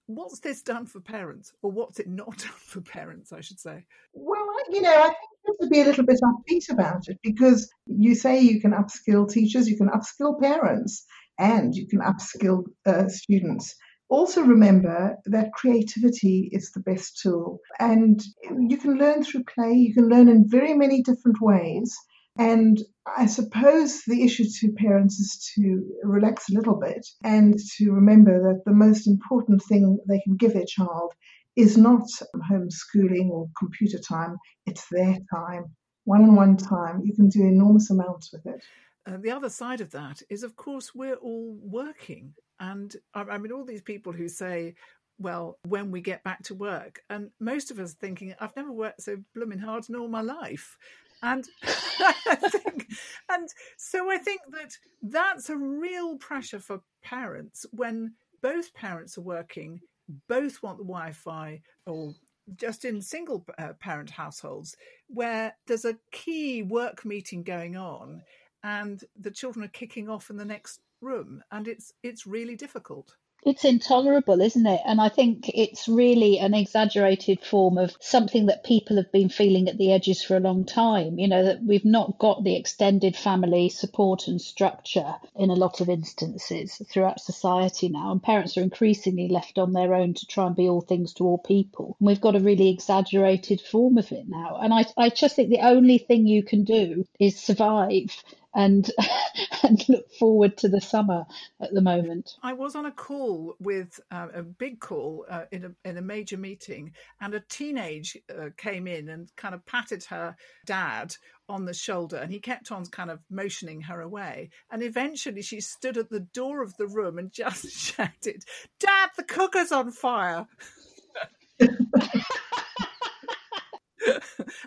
what's 0.07 0.41
this 0.41 0.63
done 0.63 0.87
for 0.87 1.01
parents 1.01 1.53
or 1.63 1.71
what's 1.71 1.99
it 1.99 2.09
not 2.09 2.37
done 2.39 2.53
for 2.57 2.81
parents 2.81 3.33
i 3.33 3.41
should 3.41 3.61
say? 3.61 3.85
Well 4.13 4.47
you 4.71 4.83
know 4.83 4.95
i 4.95 5.05
think 5.05 5.31
you 5.45 5.55
have 5.59 5.59
to 5.61 5.67
be 5.69 5.81
a 5.81 5.85
little 5.85 6.05
bit 6.05 6.21
upbeat 6.23 6.71
about 6.71 7.09
it 7.09 7.19
because 7.23 7.71
you 7.87 8.15
say 8.15 8.41
you 8.41 8.61
can 8.61 8.73
upskill 8.73 9.29
teachers 9.31 9.69
you 9.69 9.77
can 9.77 9.89
upskill 9.89 10.41
parents 10.41 11.05
and 11.39 11.75
you 11.75 11.87
can 11.89 12.01
upskill 12.01 12.65
uh, 12.87 13.09
students. 13.09 13.75
Also 14.09 14.43
remember 14.43 15.17
that 15.25 15.53
creativity 15.53 16.49
is 16.53 16.71
the 16.71 16.81
best 16.81 17.19
tool 17.21 17.59
and 17.81 18.23
you 18.69 18.77
can 18.77 18.97
learn 18.97 19.25
through 19.25 19.43
play 19.45 19.73
you 19.73 19.95
can 19.95 20.09
learn 20.09 20.29
in 20.29 20.49
very 20.49 20.75
many 20.75 21.03
different 21.03 21.41
ways 21.41 21.93
and 22.39 22.81
I 23.07 23.27
suppose 23.27 24.03
the 24.07 24.25
issue 24.25 24.45
to 24.61 24.73
parents 24.73 25.21
is 25.21 25.53
to 25.55 25.85
relax 26.03 26.49
a 26.49 26.55
little 26.55 26.75
bit 26.75 27.07
and 27.23 27.59
to 27.77 27.93
remember 27.93 28.43
that 28.43 28.65
the 28.65 28.75
most 28.75 29.07
important 29.07 29.63
thing 29.63 29.99
they 30.09 30.21
can 30.21 30.37
give 30.37 30.55
their 30.55 30.65
child 30.67 31.13
is 31.55 31.77
not 31.77 32.09
homeschooling 32.51 33.29
or 33.29 33.49
computer 33.57 33.99
time, 33.99 34.37
it's 34.67 34.87
their 34.91 35.17
time, 35.33 35.65
one 36.05 36.23
on 36.23 36.35
one 36.35 36.57
time. 36.57 37.03
You 37.05 37.15
can 37.15 37.29
do 37.29 37.43
enormous 37.43 37.91
amounts 37.91 38.33
with 38.33 38.47
it. 38.47 38.61
Uh, 39.07 39.19
the 39.21 39.31
other 39.31 39.51
side 39.51 39.81
of 39.81 39.91
that 39.93 40.23
is, 40.29 40.43
of 40.43 40.57
course, 40.57 40.95
we're 40.95 41.17
all 41.17 41.57
working. 41.63 42.35
And 42.59 42.97
I 43.15 43.39
mean, 43.39 43.53
all 43.53 43.65
these 43.65 43.83
people 43.83 44.13
who 44.13 44.29
say, 44.29 44.75
well, 45.19 45.59
when 45.67 45.91
we 45.93 46.01
get 46.01 46.25
back 46.25 46.43
to 46.45 46.55
work. 46.55 47.01
And 47.09 47.31
most 47.39 47.71
of 47.71 47.79
us 47.79 47.93
thinking, 47.93 48.35
I've 48.41 48.57
never 48.57 48.73
worked 48.73 49.03
so 49.03 49.19
blooming 49.35 49.59
hard 49.59 49.89
in 49.89 49.95
all 49.95 50.09
my 50.09 50.23
life 50.23 50.77
and 51.25 51.47
think, 52.51 52.87
and 53.31 53.49
so 53.79 54.11
I 54.11 54.19
think 54.19 54.41
that 54.51 54.77
that's 55.03 55.49
a 55.49 55.57
real 55.57 56.17
pressure 56.19 56.61
for 56.61 56.83
parents 57.03 57.65
when 57.73 58.13
both 58.43 58.75
parents 58.75 59.17
are 59.17 59.23
working, 59.23 59.81
both 60.29 60.63
want 60.63 60.77
the 60.77 60.85
Wi-Fi, 60.85 61.63
or 61.87 62.13
just 62.57 62.85
in 62.85 63.01
single 63.01 63.45
uh, 63.59 63.73
parent 63.81 64.11
households 64.11 64.77
where 65.09 65.57
there's 65.67 65.87
a 65.87 65.97
key 66.13 66.63
work 66.63 67.07
meeting 67.07 67.43
going 67.43 67.75
on, 67.75 68.23
and 68.63 69.03
the 69.19 69.31
children 69.31 69.65
are 69.65 69.69
kicking 69.69 70.11
off 70.11 70.29
in 70.29 70.37
the 70.37 70.45
next 70.45 70.81
room, 71.01 71.43
and 71.51 71.67
it's 71.67 71.93
it's 72.03 72.27
really 72.27 72.55
difficult. 72.55 73.17
It's 73.47 73.67
intolerable, 73.67 74.41
isn't 74.41 74.67
it? 74.67 74.81
And 74.87 75.03
I 75.03 75.11
think 75.11 75.51
it's 75.53 75.87
really 75.87 76.39
an 76.39 76.55
exaggerated 76.55 77.41
form 77.41 77.77
of 77.77 77.95
something 78.01 78.47
that 78.47 78.65
people 78.65 78.97
have 78.97 79.13
been 79.13 79.29
feeling 79.29 79.69
at 79.69 79.77
the 79.77 79.93
edges 79.93 80.23
for 80.23 80.35
a 80.35 80.41
long 80.41 80.65
time. 80.65 81.19
You 81.19 81.29
know, 81.29 81.45
that 81.45 81.63
we've 81.63 81.85
not 81.85 82.19
got 82.19 82.43
the 82.43 82.57
extended 82.57 83.15
family 83.15 83.69
support 83.69 84.29
and 84.29 84.41
structure 84.41 85.17
in 85.37 85.51
a 85.51 85.55
lot 85.55 85.83
of 85.83 85.91
instances 85.91 86.81
throughout 86.91 87.21
society 87.21 87.91
now. 87.91 88.13
And 88.13 88.23
parents 88.23 88.57
are 88.57 88.63
increasingly 88.63 89.29
left 89.29 89.59
on 89.59 89.75
their 89.75 89.93
own 89.93 90.15
to 90.15 90.27
try 90.27 90.47
and 90.47 90.57
be 90.57 90.67
all 90.67 90.81
things 90.81 91.13
to 91.15 91.25
all 91.25 91.39
people. 91.39 91.97
And 92.01 92.07
we've 92.07 92.23
got 92.23 92.37
a 92.37 92.41
really 92.41 92.71
exaggerated 92.71 93.61
form 93.61 93.99
of 93.99 94.11
it 94.11 94.27
now. 94.27 94.59
And 94.63 94.73
I, 94.73 94.87
I 94.97 95.11
just 95.11 95.37
think 95.37 95.51
the 95.51 95.67
only 95.67 95.99
thing 95.99 96.27
you 96.27 96.43
can 96.43 96.65
do 96.65 97.07
is 97.21 97.39
survive 97.39 98.25
and 98.55 98.91
and 99.63 99.89
look 99.89 100.11
forward 100.13 100.57
to 100.59 100.69
the 100.69 100.81
summer 100.81 101.25
at 101.61 101.73
the 101.73 101.81
moment. 101.81 102.37
I 102.43 102.53
was 102.53 102.75
on 102.75 102.87
a 102.87 102.93
call 102.93 103.57
with 103.61 104.01
uh, 104.11 104.29
a 104.35 104.43
big 104.43 104.81
call 104.81 105.27
uh, 105.29 105.45
in 105.51 105.65
a 105.65 105.89
in 105.89 105.97
a 105.97 106.03
major 106.03 106.37
meeting, 106.37 106.93
and 107.21 107.35
a 107.35 107.41
teenage 107.41 108.17
uh, 108.31 108.51
came 108.57 108.87
in 108.87 109.09
and 109.09 109.35
kind 109.37 109.55
of 109.55 109.65
patted 109.67 110.05
her 110.05 110.37
dad 110.67 111.17
on 111.49 111.65
the 111.67 111.75
shoulder, 111.75 112.17
and 112.17 112.33
he 112.33 112.41
kept 112.41 112.73
on 112.73 112.87
kind 112.87 113.11
of 113.11 113.21
motioning 113.31 113.83
her 113.83 114.01
away. 114.01 114.51
And 114.71 114.83
eventually, 114.83 115.43
she 115.43 115.61
stood 115.61 115.99
at 115.99 116.11
the 116.11 116.21
door 116.21 116.63
of 116.63 116.77
the 116.77 116.87
room 116.87 117.19
and 117.19 117.33
just 117.33 117.69
shouted, 117.97 118.45
"Dad, 118.79 119.11
the 119.17 119.25
cooker's 119.25 119.73
on 119.73 119.91
fire!" 119.91 120.47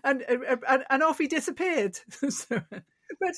and, 0.03 0.22
and, 0.24 0.84
and 0.89 1.03
off 1.03 1.17
he 1.17 1.27
disappeared. 1.27 2.00
so, 2.29 2.62
but 3.19 3.35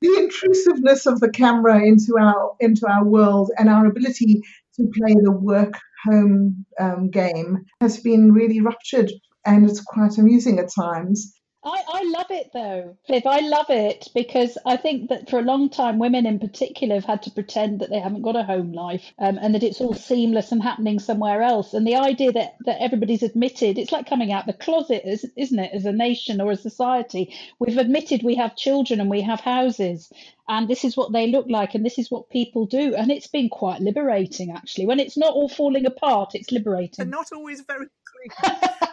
the 0.00 0.16
intrusiveness 0.16 1.06
of 1.06 1.20
the 1.20 1.30
camera 1.30 1.84
into 1.84 2.16
our 2.18 2.52
into 2.60 2.86
our 2.88 3.04
world 3.04 3.50
and 3.58 3.68
our 3.68 3.86
ability 3.86 4.40
to 4.76 4.90
play 4.96 5.14
the 5.22 5.32
work 5.32 5.74
home 6.04 6.64
um, 6.78 7.10
game 7.10 7.64
has 7.80 8.00
been 8.00 8.32
really 8.32 8.60
ruptured, 8.60 9.10
and 9.44 9.68
it's 9.68 9.82
quite 9.82 10.16
amusing 10.18 10.58
at 10.58 10.70
times. 10.74 11.34
I, 11.62 11.82
I 11.86 12.02
love 12.04 12.30
it 12.30 12.50
though, 12.54 12.96
Viv. 13.06 13.26
I 13.26 13.40
love 13.40 13.66
it 13.68 14.08
because 14.14 14.56
I 14.64 14.78
think 14.78 15.10
that 15.10 15.28
for 15.28 15.38
a 15.38 15.42
long 15.42 15.68
time, 15.68 15.98
women 15.98 16.24
in 16.24 16.38
particular 16.38 16.94
have 16.94 17.04
had 17.04 17.22
to 17.24 17.30
pretend 17.30 17.80
that 17.80 17.90
they 17.90 17.98
haven't 17.98 18.22
got 18.22 18.34
a 18.34 18.42
home 18.42 18.72
life 18.72 19.12
um, 19.18 19.38
and 19.38 19.54
that 19.54 19.62
it's 19.62 19.80
all 19.80 19.92
seamless 19.92 20.52
and 20.52 20.62
happening 20.62 20.98
somewhere 20.98 21.42
else. 21.42 21.74
And 21.74 21.86
the 21.86 21.96
idea 21.96 22.32
that, 22.32 22.56
that 22.64 22.80
everybody's 22.80 23.22
admitted, 23.22 23.76
it's 23.76 23.92
like 23.92 24.08
coming 24.08 24.32
out 24.32 24.46
the 24.46 24.54
closet, 24.54 25.02
isn't 25.04 25.58
it, 25.58 25.72
as 25.74 25.84
a 25.84 25.92
nation 25.92 26.40
or 26.40 26.50
a 26.50 26.56
society? 26.56 27.34
We've 27.58 27.76
admitted 27.76 28.22
we 28.22 28.36
have 28.36 28.56
children 28.56 28.98
and 28.98 29.10
we 29.10 29.20
have 29.20 29.40
houses 29.40 30.10
and 30.48 30.66
this 30.66 30.82
is 30.82 30.96
what 30.96 31.12
they 31.12 31.26
look 31.26 31.46
like 31.48 31.74
and 31.74 31.84
this 31.84 31.98
is 31.98 32.10
what 32.10 32.30
people 32.30 32.64
do. 32.64 32.94
And 32.94 33.10
it's 33.10 33.26
been 33.26 33.50
quite 33.50 33.82
liberating 33.82 34.50
actually. 34.50 34.86
When 34.86 34.98
it's 34.98 35.18
not 35.18 35.34
all 35.34 35.48
falling 35.48 35.84
apart, 35.84 36.34
it's 36.34 36.50
liberating. 36.50 37.02
And 37.02 37.10
not 37.10 37.32
always 37.32 37.60
very 37.60 37.86
clear. 38.06 38.70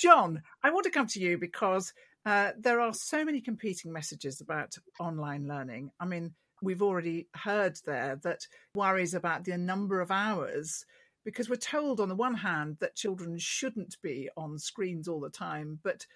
John, 0.00 0.42
I 0.62 0.70
want 0.70 0.84
to 0.84 0.90
come 0.90 1.06
to 1.08 1.20
you 1.20 1.36
because 1.36 1.92
uh, 2.24 2.52
there 2.58 2.80
are 2.80 2.94
so 2.94 3.22
many 3.22 3.42
competing 3.42 3.92
messages 3.92 4.40
about 4.40 4.74
online 4.98 5.46
learning. 5.46 5.90
I 6.00 6.06
mean, 6.06 6.32
we've 6.62 6.82
already 6.82 7.28
heard 7.34 7.76
there 7.84 8.18
that 8.22 8.46
worries 8.74 9.12
about 9.12 9.44
the 9.44 9.58
number 9.58 10.00
of 10.00 10.10
hours 10.10 10.86
because 11.24 11.50
we're 11.50 11.56
told 11.56 12.00
on 12.00 12.08
the 12.08 12.14
one 12.14 12.34
hand 12.34 12.78
that 12.80 12.96
children 12.96 13.36
shouldn't 13.38 13.96
be 14.02 14.30
on 14.38 14.58
screens 14.58 15.06
all 15.06 15.20
the 15.20 15.28
time, 15.28 15.78
but 15.82 16.06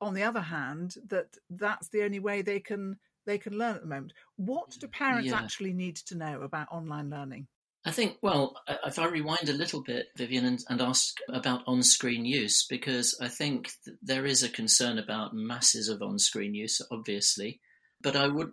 on 0.00 0.14
the 0.14 0.22
other 0.22 0.40
hand 0.40 0.94
that 1.08 1.36
that's 1.50 1.88
the 1.88 2.02
only 2.02 2.18
way 2.20 2.40
they 2.40 2.60
can 2.60 2.96
they 3.26 3.38
can 3.38 3.56
learn 3.56 3.74
at 3.74 3.82
the 3.82 3.88
moment. 3.88 4.12
What 4.36 4.70
do 4.78 4.88
parents 4.88 5.28
yeah. 5.28 5.38
actually 5.38 5.72
need 5.72 5.96
to 5.96 6.14
know 6.14 6.42
about 6.42 6.68
online 6.70 7.10
learning? 7.10 7.46
I 7.86 7.90
think, 7.90 8.16
well, 8.22 8.56
if 8.86 8.98
I 8.98 9.06
rewind 9.06 9.48
a 9.48 9.52
little 9.52 9.82
bit, 9.82 10.06
Vivian, 10.16 10.46
and, 10.46 10.64
and 10.70 10.80
ask 10.80 11.18
about 11.28 11.64
on 11.66 11.82
screen 11.82 12.24
use, 12.24 12.66
because 12.66 13.16
I 13.20 13.28
think 13.28 13.72
there 14.02 14.24
is 14.24 14.42
a 14.42 14.48
concern 14.48 14.98
about 14.98 15.34
masses 15.34 15.88
of 15.88 16.00
on 16.00 16.18
screen 16.18 16.54
use, 16.54 16.80
obviously, 16.90 17.60
but 18.00 18.16
I 18.16 18.28
would 18.28 18.52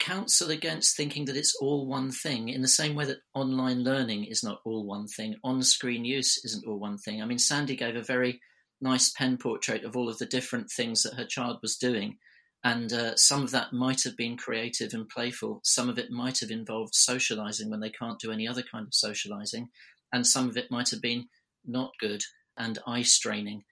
counsel 0.00 0.50
against 0.50 0.96
thinking 0.96 1.24
that 1.26 1.36
it's 1.36 1.56
all 1.60 1.86
one 1.86 2.10
thing 2.10 2.48
in 2.48 2.62
the 2.62 2.68
same 2.68 2.96
way 2.96 3.04
that 3.04 3.22
online 3.32 3.84
learning 3.84 4.24
is 4.24 4.42
not 4.42 4.60
all 4.64 4.84
one 4.84 5.06
thing, 5.06 5.36
on 5.44 5.62
screen 5.62 6.04
use 6.04 6.44
isn't 6.44 6.66
all 6.66 6.78
one 6.78 6.98
thing. 6.98 7.22
I 7.22 7.26
mean, 7.26 7.38
Sandy 7.38 7.76
gave 7.76 7.94
a 7.94 8.02
very 8.02 8.40
nice 8.80 9.08
pen 9.08 9.36
portrait 9.38 9.84
of 9.84 9.96
all 9.96 10.08
of 10.08 10.18
the 10.18 10.26
different 10.26 10.70
things 10.70 11.04
that 11.04 11.14
her 11.14 11.24
child 11.24 11.58
was 11.62 11.76
doing. 11.76 12.18
And 12.64 12.92
uh, 12.94 13.14
some 13.16 13.42
of 13.42 13.50
that 13.50 13.74
might 13.74 14.02
have 14.04 14.16
been 14.16 14.38
creative 14.38 14.94
and 14.94 15.06
playful. 15.08 15.60
Some 15.64 15.90
of 15.90 15.98
it 15.98 16.10
might 16.10 16.40
have 16.40 16.50
involved 16.50 16.94
socializing 16.94 17.70
when 17.70 17.80
they 17.80 17.90
can't 17.90 18.18
do 18.18 18.32
any 18.32 18.48
other 18.48 18.62
kind 18.62 18.86
of 18.86 18.94
socializing. 18.94 19.68
And 20.12 20.26
some 20.26 20.48
of 20.48 20.56
it 20.56 20.70
might 20.70 20.88
have 20.88 21.02
been 21.02 21.26
not 21.66 21.92
good 22.00 22.22
and 22.56 22.78
eye 22.86 23.02
straining. 23.02 23.64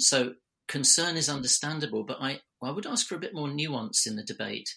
So 0.00 0.34
concern 0.66 1.16
is 1.16 1.28
understandable, 1.28 2.02
but 2.02 2.18
I, 2.20 2.40
I 2.60 2.72
would 2.72 2.86
ask 2.86 3.06
for 3.06 3.14
a 3.14 3.20
bit 3.20 3.34
more 3.34 3.48
nuance 3.48 4.04
in 4.06 4.16
the 4.16 4.24
debate. 4.24 4.68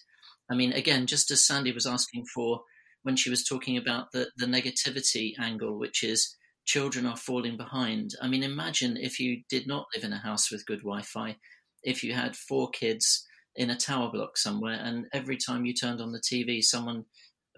I 0.48 0.54
mean, 0.54 0.72
again, 0.72 1.06
just 1.06 1.30
as 1.32 1.44
Sandy 1.44 1.72
was 1.72 1.86
asking 1.86 2.26
for 2.32 2.60
when 3.02 3.16
she 3.16 3.30
was 3.30 3.44
talking 3.44 3.76
about 3.76 4.12
the, 4.12 4.28
the 4.36 4.46
negativity 4.46 5.32
angle, 5.38 5.78
which 5.78 6.04
is 6.04 6.36
children 6.64 7.06
are 7.06 7.16
falling 7.16 7.56
behind. 7.56 8.12
I 8.22 8.28
mean, 8.28 8.44
imagine 8.44 8.96
if 8.96 9.18
you 9.18 9.42
did 9.48 9.66
not 9.66 9.86
live 9.94 10.04
in 10.04 10.12
a 10.12 10.18
house 10.18 10.50
with 10.50 10.66
good 10.66 10.80
Wi 10.80 11.02
Fi, 11.02 11.36
if 11.82 12.04
you 12.04 12.14
had 12.14 12.36
four 12.36 12.70
kids 12.70 13.26
in 13.56 13.70
a 13.70 13.76
tower 13.76 14.10
block 14.10 14.36
somewhere, 14.36 14.78
and 14.80 15.06
every 15.12 15.36
time 15.36 15.64
you 15.64 15.74
turned 15.74 16.00
on 16.00 16.12
the 16.12 16.20
TV, 16.20 16.62
someone 16.62 17.04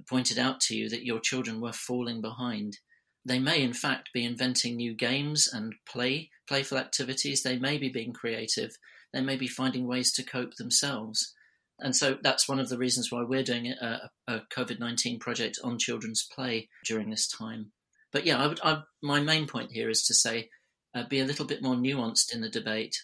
pointed 0.09 0.39
out 0.39 0.61
to 0.61 0.77
you 0.77 0.89
that 0.89 1.05
your 1.05 1.21
children 1.21 1.61
were 1.61 1.73
falling 1.73 2.21
behind. 2.21 2.79
They 3.25 3.39
may, 3.39 3.63
in 3.63 3.73
fact, 3.73 4.11
be 4.13 4.25
inventing 4.25 4.77
new 4.77 4.95
games 4.95 5.49
and 5.53 5.75
play, 5.89 6.31
playful 6.47 6.79
activities. 6.79 7.43
They 7.43 7.59
may 7.59 7.79
be 7.79 7.89
being 7.89 8.13
creative. 8.13 8.77
They 9.13 9.21
may 9.21 9.37
be 9.37 9.49
finding 9.49 9.87
ways 9.87 10.13
to 10.13 10.23
cope 10.23 10.55
themselves. 10.57 11.35
And 11.79 11.95
so 11.95 12.19
that's 12.23 12.49
one 12.49 12.61
of 12.61 12.69
the 12.69 12.79
reasons 12.79 13.11
why 13.11 13.23
we're 13.23 13.43
doing 13.43 13.69
a, 13.69 14.11
a 14.29 14.41
COVID 14.57 14.79
19 14.79 15.19
project 15.19 15.59
on 15.63 15.79
children's 15.79 16.27
play 16.35 16.69
during 16.85 17.11
this 17.11 17.29
time. 17.29 17.73
But 18.13 18.25
yeah, 18.25 18.43
I 18.43 18.47
would, 18.47 18.61
I, 18.63 18.83
my 19.03 19.21
main 19.21 19.47
point 19.47 19.73
here 19.73 19.91
is 19.91 20.05
to 20.05 20.15
say 20.15 20.49
uh, 20.95 21.05
be 21.09 21.21
a 21.21 21.25
little 21.25 21.45
bit 21.45 21.63
more 21.63 21.75
nuanced 21.75 22.35
in 22.35 22.41
the 22.41 22.49
debate. 22.49 22.97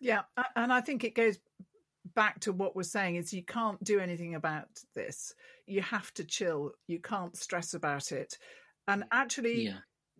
Yeah, 0.00 0.22
and 0.56 0.72
I 0.72 0.80
think 0.80 1.04
it 1.04 1.14
goes 1.14 1.38
back 2.14 2.40
to 2.40 2.52
what 2.52 2.74
we're 2.74 2.82
saying 2.82 3.16
is 3.16 3.32
you 3.32 3.44
can't 3.44 3.82
do 3.82 4.00
anything 4.00 4.34
about 4.34 4.68
this. 4.94 5.34
You 5.66 5.82
have 5.82 6.12
to 6.14 6.24
chill. 6.24 6.72
You 6.86 6.98
can't 6.98 7.36
stress 7.36 7.74
about 7.74 8.12
it. 8.12 8.38
And 8.88 9.04
actually, 9.12 9.66
yeah. 9.66 9.78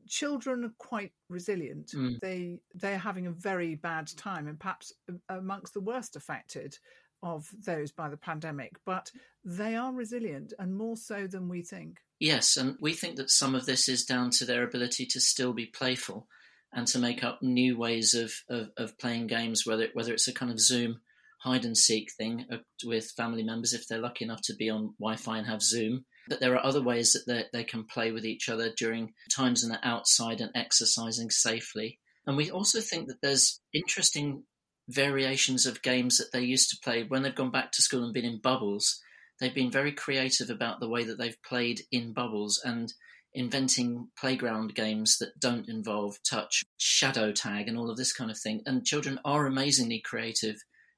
children 0.08 0.64
are 0.64 0.74
quite 0.78 1.12
resilient. 1.28 1.92
Mm. 1.94 2.20
They 2.20 2.60
they're 2.74 2.98
having 2.98 3.26
a 3.26 3.32
very 3.32 3.74
bad 3.74 4.08
time, 4.16 4.46
and 4.46 4.58
perhaps 4.58 4.92
amongst 5.28 5.74
the 5.74 5.80
worst 5.80 6.16
affected 6.16 6.78
of 7.22 7.48
those 7.66 7.92
by 7.92 8.08
the 8.08 8.16
pandemic. 8.16 8.76
But 8.84 9.10
they 9.44 9.76
are 9.76 9.92
resilient, 9.92 10.52
and 10.58 10.76
more 10.76 10.96
so 10.96 11.26
than 11.26 11.48
we 11.48 11.62
think. 11.62 11.98
Yes, 12.18 12.56
and 12.56 12.76
we 12.80 12.92
think 12.92 13.16
that 13.16 13.30
some 13.30 13.54
of 13.54 13.66
this 13.66 13.88
is 13.88 14.04
down 14.04 14.30
to 14.32 14.44
their 14.44 14.62
ability 14.62 15.06
to 15.06 15.20
still 15.20 15.54
be 15.54 15.66
playful 15.66 16.28
and 16.72 16.86
to 16.86 16.98
make 16.98 17.24
up 17.24 17.42
new 17.42 17.76
ways 17.76 18.14
of, 18.14 18.32
of, 18.48 18.70
of 18.76 18.98
playing 18.98 19.26
games, 19.26 19.66
whether 19.66 19.88
whether 19.94 20.12
it's 20.12 20.28
a 20.28 20.32
kind 20.32 20.52
of 20.52 20.60
Zoom 20.60 21.00
hide 21.40 21.64
and 21.64 21.76
seek 21.76 22.12
thing 22.12 22.46
uh, 22.52 22.58
with 22.84 23.12
family 23.16 23.42
members 23.42 23.72
if 23.72 23.86
they're 23.88 23.98
lucky 23.98 24.24
enough 24.24 24.42
to 24.42 24.54
be 24.54 24.70
on 24.70 24.94
Wi-Fi 24.98 25.38
and 25.38 25.46
have 25.46 25.62
Zoom. 25.62 26.04
But 26.28 26.40
there 26.40 26.54
are 26.54 26.64
other 26.64 26.82
ways 26.82 27.16
that 27.26 27.46
they 27.52 27.64
can 27.64 27.84
play 27.84 28.12
with 28.12 28.24
each 28.24 28.48
other 28.48 28.70
during 28.76 29.14
times 29.34 29.62
when 29.62 29.70
they're 29.70 29.80
outside 29.82 30.40
and 30.40 30.50
exercising 30.54 31.30
safely. 31.30 31.98
And 32.26 32.36
we 32.36 32.50
also 32.50 32.80
think 32.80 33.08
that 33.08 33.20
there's 33.22 33.60
interesting 33.72 34.44
variations 34.88 35.66
of 35.66 35.82
games 35.82 36.18
that 36.18 36.30
they 36.32 36.42
used 36.42 36.70
to 36.70 36.78
play 36.82 37.04
when 37.04 37.22
they've 37.22 37.34
gone 37.34 37.50
back 37.50 37.72
to 37.72 37.82
school 37.82 38.04
and 38.04 38.12
been 38.12 38.24
in 38.24 38.40
bubbles. 38.40 39.00
They've 39.40 39.54
been 39.54 39.70
very 39.70 39.92
creative 39.92 40.50
about 40.50 40.80
the 40.80 40.88
way 40.88 41.04
that 41.04 41.18
they've 41.18 41.42
played 41.42 41.80
in 41.90 42.12
bubbles 42.12 42.60
and 42.62 42.92
inventing 43.32 44.08
playground 44.18 44.74
games 44.74 45.16
that 45.18 45.38
don't 45.38 45.68
involve 45.68 46.18
touch, 46.28 46.64
shadow 46.78 47.32
tag, 47.32 47.68
and 47.68 47.78
all 47.78 47.90
of 47.90 47.96
this 47.96 48.12
kind 48.12 48.30
of 48.30 48.38
thing. 48.38 48.60
And 48.66 48.84
children 48.84 49.18
are 49.24 49.46
amazingly 49.46 50.02
creative 50.04 50.56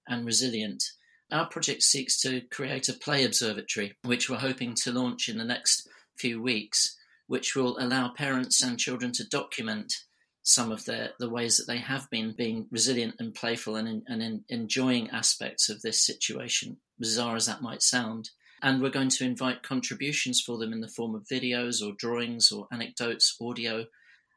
and 0.09 0.25
resilient. 0.25 0.82
Our 1.30 1.47
project 1.47 1.82
seeks 1.82 2.21
to 2.23 2.42
create 2.50 2.88
a 2.88 2.92
play 2.92 3.25
observatory, 3.25 3.94
which 4.02 4.28
we're 4.28 4.37
hoping 4.37 4.75
to 4.82 4.92
launch 4.92 5.28
in 5.28 5.38
the 5.38 5.44
next 5.44 5.88
few 6.18 6.42
weeks, 6.42 6.97
which 7.26 7.56
will 7.56 7.78
allow 7.78 8.11
parents 8.11 8.62
and 8.62 8.78
children 8.78 9.12
to 9.12 9.28
document 9.28 9.92
some 10.42 10.73
of 10.73 10.85
their, 10.85 11.11
the 11.18 11.30
ways 11.30 11.56
that 11.56 11.66
they 11.66 11.78
have 11.78 12.11
been 12.11 12.35
being 12.37 12.66
resilient 12.71 13.14
and 13.18 13.35
playful 13.35 13.76
and, 13.76 14.02
and 14.06 14.23
in, 14.23 14.44
enjoying 14.49 15.09
aspects 15.11 15.68
of 15.68 15.80
this 15.82 16.04
situation, 16.04 16.76
bizarre 16.99 17.37
as 17.37 17.47
that 17.47 17.62
might 17.62 17.82
sound. 17.82 18.30
And 18.61 18.82
we're 18.82 18.90
going 18.90 19.09
to 19.11 19.25
invite 19.25 19.62
contributions 19.62 20.40
for 20.44 20.59
them 20.59 20.73
in 20.73 20.80
the 20.80 20.88
form 20.88 21.14
of 21.14 21.26
videos 21.26 21.82
or 21.82 21.94
drawings 21.97 22.52
or 22.52 22.66
anecdotes, 22.73 23.37
audio, 23.40 23.87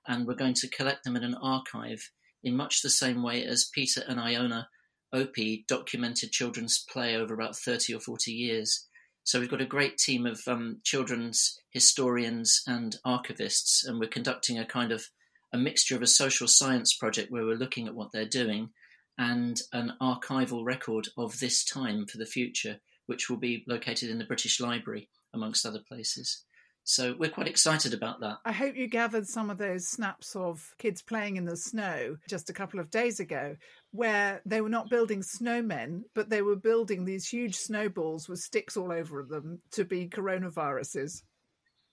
and 0.07 0.27
we're 0.27 0.35
going 0.35 0.53
to 0.55 0.69
collect 0.69 1.03
them 1.03 1.15
in 1.15 1.23
an 1.23 1.35
archive 1.35 2.09
in 2.43 2.55
much 2.55 2.81
the 2.81 2.89
same 2.89 3.23
way 3.23 3.43
as 3.43 3.69
Peter 3.73 4.03
and 4.07 4.19
Iona 4.19 4.69
Opie 5.15 5.65
documented 5.67 6.31
children's 6.31 6.85
play 6.89 7.15
over 7.15 7.33
about 7.33 7.55
30 7.55 7.95
or 7.95 7.99
40 7.99 8.31
years. 8.31 8.85
So 9.23 9.39
we've 9.39 9.49
got 9.49 9.61
a 9.61 9.65
great 9.65 9.97
team 9.97 10.25
of 10.25 10.41
um, 10.47 10.81
children's 10.83 11.59
historians 11.71 12.61
and 12.67 12.97
archivists, 13.05 13.87
and 13.87 13.99
we're 13.99 14.07
conducting 14.07 14.59
a 14.59 14.65
kind 14.65 14.91
of 14.91 15.07
a 15.53 15.57
mixture 15.57 15.95
of 15.95 16.01
a 16.01 16.07
social 16.07 16.47
science 16.47 16.95
project 16.95 17.31
where 17.31 17.45
we're 17.45 17.55
looking 17.55 17.87
at 17.87 17.95
what 17.95 18.11
they're 18.11 18.25
doing 18.25 18.69
and 19.17 19.61
an 19.71 19.93
archival 20.01 20.65
record 20.65 21.07
of 21.17 21.39
this 21.39 21.63
time 21.63 22.05
for 22.05 22.17
the 22.17 22.25
future, 22.25 22.79
which 23.05 23.29
will 23.29 23.37
be 23.37 23.63
located 23.67 24.09
in 24.09 24.17
the 24.17 24.25
British 24.25 24.59
Library, 24.59 25.09
amongst 25.33 25.65
other 25.65 25.81
places. 25.87 26.43
So 26.87 27.15
we're 27.17 27.31
quite 27.31 27.47
excited 27.47 27.95
about 27.95 28.19
that. 28.19 28.37
I 28.45 28.51
hope 28.51 28.75
you 28.75 28.87
gathered 28.87 29.27
some 29.27 29.49
of 29.49 29.57
those 29.57 29.87
snaps 29.87 30.35
of 30.35 30.75
kids 30.77 31.01
playing 31.01 31.35
in 31.35 31.45
the 31.45 31.57
snow 31.57 32.17
just 32.29 32.51
a 32.51 32.53
couple 32.53 32.79
of 32.79 32.91
days 32.91 33.19
ago, 33.19 33.57
where 33.91 34.39
they 34.45 34.61
were 34.61 34.69
not 34.69 34.91
building 34.91 35.21
snowmen, 35.21 36.03
but 36.13 36.29
they 36.29 36.43
were 36.43 36.55
building 36.55 37.03
these 37.03 37.27
huge 37.27 37.55
snowballs 37.55 38.29
with 38.29 38.39
sticks 38.39 38.77
all 38.77 38.91
over 38.91 39.23
them 39.23 39.59
to 39.71 39.83
be 39.83 40.07
coronaviruses. 40.07 41.23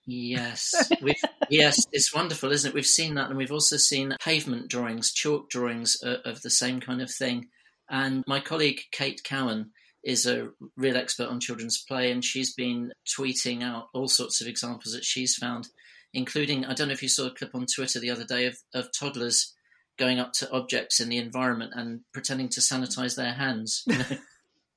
Yes, 0.05 0.91
we've, 1.01 1.15
yes, 1.49 1.87
it's 1.91 2.13
wonderful, 2.13 2.51
isn't 2.51 2.69
it? 2.69 2.75
We've 2.75 2.85
seen 2.85 3.15
that, 3.15 3.29
and 3.29 3.37
we've 3.37 3.51
also 3.51 3.77
seen 3.77 4.15
pavement 4.21 4.69
drawings, 4.69 5.11
chalk 5.11 5.49
drawings 5.49 5.95
of, 6.03 6.19
of 6.23 6.41
the 6.43 6.51
same 6.51 6.79
kind 6.79 7.01
of 7.01 7.09
thing. 7.09 7.47
And 7.89 8.23
my 8.27 8.39
colleague 8.39 8.81
Kate 8.91 9.23
Cowan 9.23 9.71
is 10.03 10.25
a 10.25 10.49
real 10.75 10.97
expert 10.97 11.29
on 11.29 11.39
children's 11.39 11.81
play, 11.81 12.11
and 12.11 12.23
she's 12.23 12.53
been 12.53 12.91
tweeting 13.05 13.63
out 13.63 13.87
all 13.93 14.07
sorts 14.07 14.41
of 14.41 14.47
examples 14.47 14.93
that 14.93 15.05
she's 15.05 15.35
found, 15.35 15.69
including 16.13 16.65
I 16.65 16.73
don't 16.73 16.87
know 16.87 16.93
if 16.93 17.03
you 17.03 17.09
saw 17.09 17.27
a 17.27 17.31
clip 17.31 17.55
on 17.55 17.65
Twitter 17.65 17.99
the 17.99 18.11
other 18.11 18.25
day 18.25 18.45
of, 18.45 18.57
of 18.73 18.89
toddlers 18.91 19.53
going 19.97 20.19
up 20.19 20.33
to 20.33 20.51
objects 20.51 20.99
in 20.99 21.09
the 21.09 21.17
environment 21.17 21.71
and 21.75 22.01
pretending 22.13 22.49
to 22.49 22.59
sanitize 22.59 23.15
their 23.15 23.33
hands. 23.33 23.85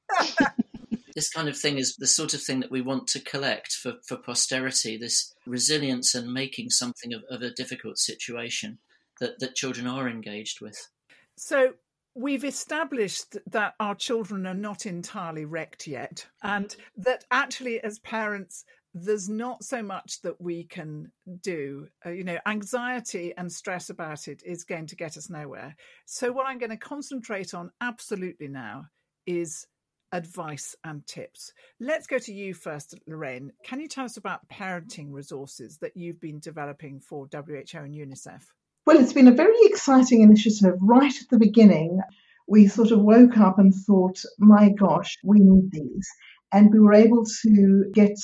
this 1.15 1.31
kind 1.31 1.49
of 1.49 1.57
thing 1.57 1.79
is 1.79 1.97
the 1.97 2.07
sort 2.07 2.35
of 2.35 2.43
thing 2.43 2.61
that 2.61 2.71
we 2.71 2.83
want 2.83 3.09
to 3.09 3.21
collect 3.21 3.73
for, 3.73 3.95
for 4.07 4.17
posterity 4.17 4.97
this 4.97 5.35
resilience 5.47 6.15
and 6.15 6.33
making 6.33 6.71
something 6.71 7.13
of, 7.13 7.23
of 7.31 7.43
a 7.43 7.51
difficult 7.51 7.99
situation 7.99 8.79
that, 9.19 9.39
that 9.41 9.55
children 9.55 9.87
are 9.87 10.09
engaged 10.09 10.61
with. 10.61 10.89
So, 11.37 11.75
we've 12.17 12.45
established 12.45 13.37
that 13.47 13.75
our 13.79 13.95
children 13.95 14.47
are 14.47 14.55
not 14.55 14.87
entirely 14.87 15.45
wrecked 15.45 15.87
yet, 15.87 16.27
and 16.43 16.75
that 16.97 17.25
actually, 17.31 17.81
as 17.81 17.99
parents, 18.01 18.65
there's 18.95 19.29
not 19.29 19.63
so 19.63 19.83
much 19.83 20.23
that 20.23 20.41
we 20.41 20.65
can 20.65 21.13
do. 21.43 21.87
Uh, 22.05 22.11
you 22.11 22.25
know, 22.25 22.39
anxiety 22.47 23.35
and 23.37 23.53
stress 23.53 23.91
about 23.91 24.27
it 24.29 24.43
is 24.45 24.65
going 24.65 24.87
to 24.87 24.97
get 24.97 25.19
us 25.19 25.29
nowhere. 25.29 25.77
So, 26.07 26.33
what 26.33 26.47
I'm 26.47 26.59
going 26.59 26.71
to 26.71 26.77
concentrate 26.77 27.53
on 27.53 27.71
absolutely 27.83 28.49
now 28.49 28.87
is 29.27 29.67
advice 30.13 30.75
and 30.85 31.07
tips. 31.07 31.53
Let's 31.79 32.07
go 32.07 32.19
to 32.19 32.33
you 32.33 32.55
first, 32.55 32.95
Lorraine. 33.07 33.53
Can 33.65 33.81
you 33.81 33.89
tell 33.89 34.07
us 34.07 34.17
about 34.17 34.49
parenting 34.49 35.13
resources 35.13 35.77
that 35.79 35.97
you've 35.97 36.21
been 36.21 36.41
developing 36.41 37.01
for 37.01 37.29
WHO 37.31 37.79
and 37.79 37.95
UNICEF? 37.95 38.43
Well, 38.87 38.99
it's 39.01 39.13
been 39.13 39.27
a 39.27 39.35
very 39.35 39.59
exciting 39.63 40.21
initiative 40.21 40.75
right 40.81 41.13
at 41.13 41.29
the 41.29 41.41
beginning. 41.41 41.99
We 42.47 42.69
sort 42.69 42.93
of 42.93 43.01
woke 43.01 43.37
up 43.37 43.59
and 43.59 43.75
thought, 43.75 44.23
my 44.39 44.71
gosh, 44.71 45.17
we 45.25 45.41
need 45.41 45.73
these. 45.73 46.09
And 46.53 46.73
we 46.73 46.79
were 46.79 46.95
able 46.95 47.25
to 47.43 47.85
get 47.93 48.17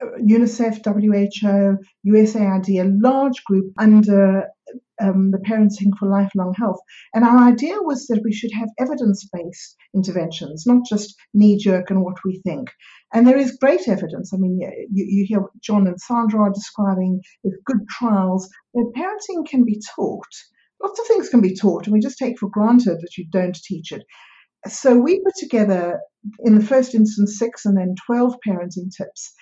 uh, 0.00 0.06
UNICEF, 0.20 0.84
WHO, 0.84 1.78
USAID, 2.08 2.80
a 2.80 2.88
large 3.02 3.42
group 3.42 3.72
under 3.78 4.44
um, 5.02 5.30
the 5.30 5.38
Parenting 5.38 5.96
for 5.98 6.08
Lifelong 6.08 6.54
Health. 6.58 6.78
And 7.14 7.24
our 7.24 7.48
idea 7.48 7.76
was 7.80 8.06
that 8.06 8.22
we 8.24 8.32
should 8.32 8.52
have 8.52 8.68
evidence 8.78 9.28
based 9.32 9.76
interventions, 9.94 10.64
not 10.66 10.82
just 10.88 11.14
knee 11.34 11.56
jerk 11.56 11.90
and 11.90 12.02
what 12.02 12.16
we 12.24 12.40
think. 12.44 12.70
And 13.12 13.26
there 13.26 13.36
is 13.36 13.58
great 13.60 13.88
evidence. 13.88 14.32
I 14.32 14.36
mean, 14.38 14.58
you, 14.60 15.04
you 15.08 15.24
hear 15.26 15.44
John 15.62 15.86
and 15.86 16.00
Sandra 16.00 16.40
are 16.40 16.52
describing 16.52 17.20
with 17.44 17.64
good 17.64 17.86
trials 17.88 18.48
that 18.74 18.92
parenting 18.96 19.46
can 19.48 19.64
be 19.64 19.80
taught. 19.94 20.26
Lots 20.82 21.00
of 21.00 21.06
things 21.06 21.28
can 21.28 21.40
be 21.40 21.54
taught, 21.54 21.86
and 21.86 21.94
we 21.94 22.00
just 22.00 22.18
take 22.18 22.38
for 22.38 22.50
granted 22.50 22.98
that 23.00 23.16
you 23.16 23.26
don't 23.30 23.56
teach 23.56 23.92
it. 23.92 24.02
So 24.68 24.98
we 24.98 25.20
put 25.20 25.34
together, 25.38 26.00
in 26.40 26.54
the 26.54 26.64
first 26.64 26.94
instance, 26.94 27.38
six 27.38 27.64
and 27.64 27.76
then 27.76 27.94
12 28.06 28.36
parenting 28.46 28.90
tips 28.94 29.32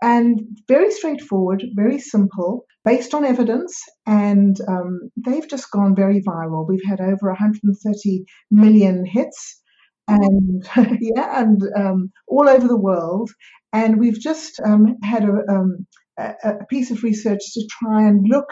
and 0.00 0.40
very 0.68 0.90
straightforward, 0.90 1.64
very 1.74 1.98
simple, 1.98 2.64
based 2.84 3.14
on 3.14 3.24
evidence, 3.24 3.80
and 4.06 4.56
um, 4.68 5.10
they've 5.16 5.48
just 5.48 5.70
gone 5.70 5.94
very 5.94 6.22
viral. 6.22 6.66
We've 6.66 6.84
had 6.88 7.00
over 7.00 7.28
130 7.28 8.24
million 8.50 9.04
hits, 9.04 9.60
and 10.08 10.66
yeah, 11.00 11.40
and 11.40 11.62
um, 11.76 12.12
all 12.28 12.48
over 12.48 12.66
the 12.66 12.80
world. 12.80 13.30
And 13.72 13.98
we've 13.98 14.20
just 14.20 14.60
um, 14.64 14.96
had 15.02 15.24
a, 15.24 15.52
um, 15.52 15.86
a, 16.16 16.64
piece 16.70 16.92
of 16.92 17.02
research 17.02 17.40
to 17.54 17.68
try 17.68 18.06
and 18.06 18.24
look 18.28 18.46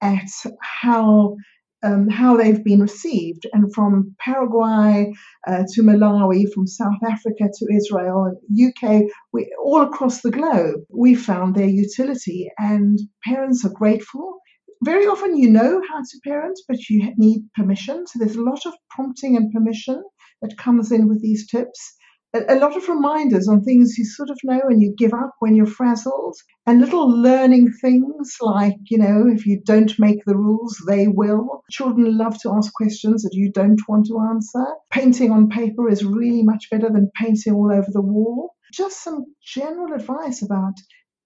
at 0.00 0.30
how 0.62 1.36
um, 1.82 2.08
how 2.08 2.36
they've 2.36 2.62
been 2.62 2.80
received. 2.80 3.46
And 3.52 3.72
from 3.74 4.14
Paraguay 4.18 5.12
uh, 5.46 5.64
to 5.72 5.82
Malawi, 5.82 6.52
from 6.52 6.66
South 6.66 7.02
Africa 7.08 7.48
to 7.52 7.66
Israel, 7.74 8.32
UK, 8.52 9.02
we, 9.32 9.52
all 9.62 9.82
across 9.82 10.22
the 10.22 10.30
globe, 10.30 10.80
we 10.88 11.14
found 11.14 11.54
their 11.54 11.68
utility, 11.68 12.50
and 12.58 12.98
parents 13.24 13.64
are 13.64 13.72
grateful. 13.72 14.38
Very 14.84 15.06
often, 15.06 15.36
you 15.36 15.48
know 15.48 15.80
how 15.88 16.00
to 16.00 16.20
parent, 16.24 16.58
but 16.68 16.88
you 16.88 17.12
need 17.16 17.42
permission. 17.54 18.06
So 18.06 18.18
there's 18.18 18.36
a 18.36 18.42
lot 18.42 18.66
of 18.66 18.74
prompting 18.90 19.36
and 19.36 19.52
permission 19.52 20.02
that 20.40 20.58
comes 20.58 20.90
in 20.90 21.08
with 21.08 21.22
these 21.22 21.48
tips 21.48 21.94
a, 22.34 22.56
lot 22.56 22.76
of 22.76 22.88
reminders 22.88 23.48
on 23.48 23.62
things 23.62 23.98
you 23.98 24.04
sort 24.04 24.30
of 24.30 24.38
know 24.42 24.60
and 24.68 24.80
you 24.80 24.94
give 24.96 25.12
up 25.12 25.32
when 25.40 25.54
you're 25.54 25.66
frazzled, 25.66 26.36
and 26.66 26.80
little 26.80 27.08
learning 27.08 27.72
things 27.80 28.36
like, 28.40 28.76
you 28.88 28.98
know, 28.98 29.26
if 29.28 29.44
you 29.46 29.60
don't 29.64 29.98
make 29.98 30.24
the 30.24 30.36
rules, 30.36 30.80
they 30.88 31.08
will. 31.08 31.62
Children 31.70 32.16
love 32.16 32.38
to 32.40 32.52
ask 32.52 32.72
questions 32.72 33.22
that 33.22 33.34
you 33.34 33.52
don't 33.52 33.80
want 33.88 34.06
to 34.06 34.20
answer. 34.30 34.64
Painting 34.90 35.30
on 35.30 35.48
paper 35.48 35.88
is 35.88 36.04
really 36.04 36.42
much 36.42 36.70
better 36.70 36.88
than 36.88 37.10
painting 37.20 37.52
all 37.52 37.70
over 37.70 37.88
the 37.88 38.00
wall. 38.00 38.54
Just 38.72 39.02
some 39.02 39.26
general 39.44 39.92
advice 39.92 40.42
about 40.42 40.74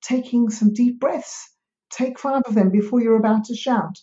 taking 0.03 0.51
some 0.51 0.73
deep 0.73 0.99
breaths. 0.99 1.51
Take 1.91 2.19
five 2.19 2.43
of 2.47 2.55
them 2.55 2.71
before 2.71 3.01
you're 3.01 3.19
about 3.19 3.45
to 3.45 3.55
shout. 3.55 3.97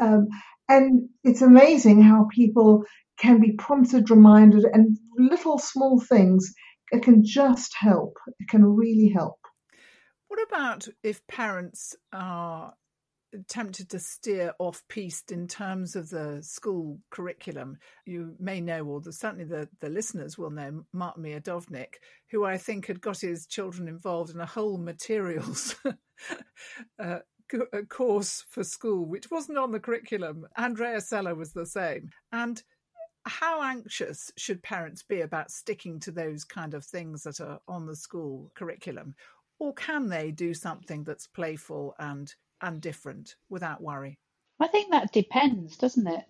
Um, 0.00 0.28
and 0.68 1.08
it's 1.24 1.42
amazing 1.42 2.00
how 2.00 2.28
people 2.34 2.84
can 3.18 3.40
be 3.40 3.52
prompted, 3.52 4.10
reminded, 4.10 4.64
and 4.72 4.96
little 5.16 5.58
small 5.58 6.00
things. 6.00 6.52
It 6.90 7.02
can 7.02 7.24
just 7.24 7.74
help. 7.78 8.18
It 8.38 8.48
can 8.48 8.64
really 8.64 9.08
help. 9.08 9.38
What 10.28 10.40
about 10.48 10.88
if 11.02 11.26
parents 11.26 11.94
are 12.12 12.74
tempted 13.48 13.90
to 13.90 13.98
steer 13.98 14.52
off 14.58 14.82
piste 14.88 15.32
in 15.32 15.48
terms 15.48 15.96
of 15.96 16.10
the 16.10 16.42
school 16.42 16.98
curriculum. 17.10 17.78
You 18.06 18.34
may 18.38 18.60
know, 18.60 18.84
or 18.84 19.00
the, 19.00 19.12
certainly 19.12 19.44
the, 19.44 19.68
the 19.80 19.88
listeners 19.88 20.38
will 20.38 20.50
know, 20.50 20.84
Mark 20.92 21.16
Miodownik, 21.16 21.94
who 22.30 22.44
I 22.44 22.58
think 22.58 22.86
had 22.86 23.00
got 23.00 23.20
his 23.20 23.46
children 23.46 23.88
involved 23.88 24.30
in 24.34 24.40
a 24.40 24.46
whole 24.46 24.78
materials 24.78 25.76
uh, 27.02 27.18
course 27.88 28.44
for 28.50 28.64
school, 28.64 29.06
which 29.06 29.30
wasn't 29.30 29.58
on 29.58 29.72
the 29.72 29.80
curriculum. 29.80 30.46
Andrea 30.56 31.00
Sella 31.00 31.34
was 31.34 31.52
the 31.52 31.66
same. 31.66 32.10
And 32.32 32.62
how 33.26 33.62
anxious 33.62 34.30
should 34.36 34.62
parents 34.62 35.02
be 35.02 35.22
about 35.22 35.50
sticking 35.50 35.98
to 36.00 36.10
those 36.10 36.44
kind 36.44 36.74
of 36.74 36.84
things 36.84 37.22
that 37.22 37.40
are 37.40 37.60
on 37.66 37.86
the 37.86 37.96
school 37.96 38.50
curriculum? 38.54 39.14
Or 39.58 39.72
can 39.72 40.08
they 40.08 40.30
do 40.30 40.52
something 40.52 41.04
that's 41.04 41.26
playful 41.26 41.94
and, 41.98 42.32
and 42.60 42.80
different 42.80 43.36
without 43.48 43.80
worry? 43.80 44.18
I 44.60 44.66
think 44.68 44.90
that 44.90 45.12
depends, 45.12 45.76
doesn't 45.76 46.06
it? 46.06 46.24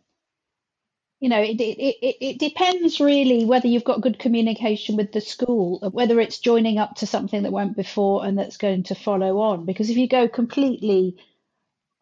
You 1.21 1.31
know, 1.31 1.41
it, 1.41 1.61
it, 1.61 1.79
it, 1.81 2.17
it 2.21 2.39
depends 2.39 3.01
really 3.01 3.45
whether 3.45 3.67
you've 3.67 3.85
got 3.85 4.03
good 4.03 4.19
communication 4.19 4.97
with 4.97 5.13
the 5.13 5.21
school, 5.21 5.79
whether 5.93 6.21
it's 6.21 6.39
joining 6.39 6.79
up 6.79 6.97
to 6.97 7.07
something 7.07 7.43
that 7.43 7.53
went 7.53 7.77
before 7.77 8.27
and 8.27 8.39
that's 8.39 8.57
going 8.57 8.83
to 8.85 8.95
follow 8.95 9.39
on. 9.39 9.65
Because 9.65 9.91
if 9.91 9.97
you 9.97 10.07
go 10.07 10.29
completely 10.29 11.17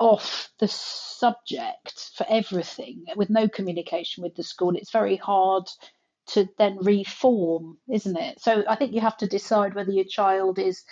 off 0.02 0.50
the 0.58 0.66
subject 0.66 2.10
for 2.16 2.26
everything 2.28 3.04
with 3.14 3.30
no 3.30 3.48
communication 3.48 4.24
with 4.24 4.34
the 4.34 4.42
school, 4.42 4.74
it's 4.74 4.90
very 4.90 5.14
hard 5.16 5.62
to 6.26 6.48
then 6.58 6.76
reform, 6.82 7.78
isn't 7.88 8.16
it? 8.16 8.40
So 8.40 8.64
I 8.68 8.74
think 8.74 8.92
you 8.92 9.00
have 9.00 9.16
to 9.18 9.28
decide 9.28 9.74
whether 9.74 9.92
your 9.92 10.04
child 10.04 10.58
is 10.58 10.82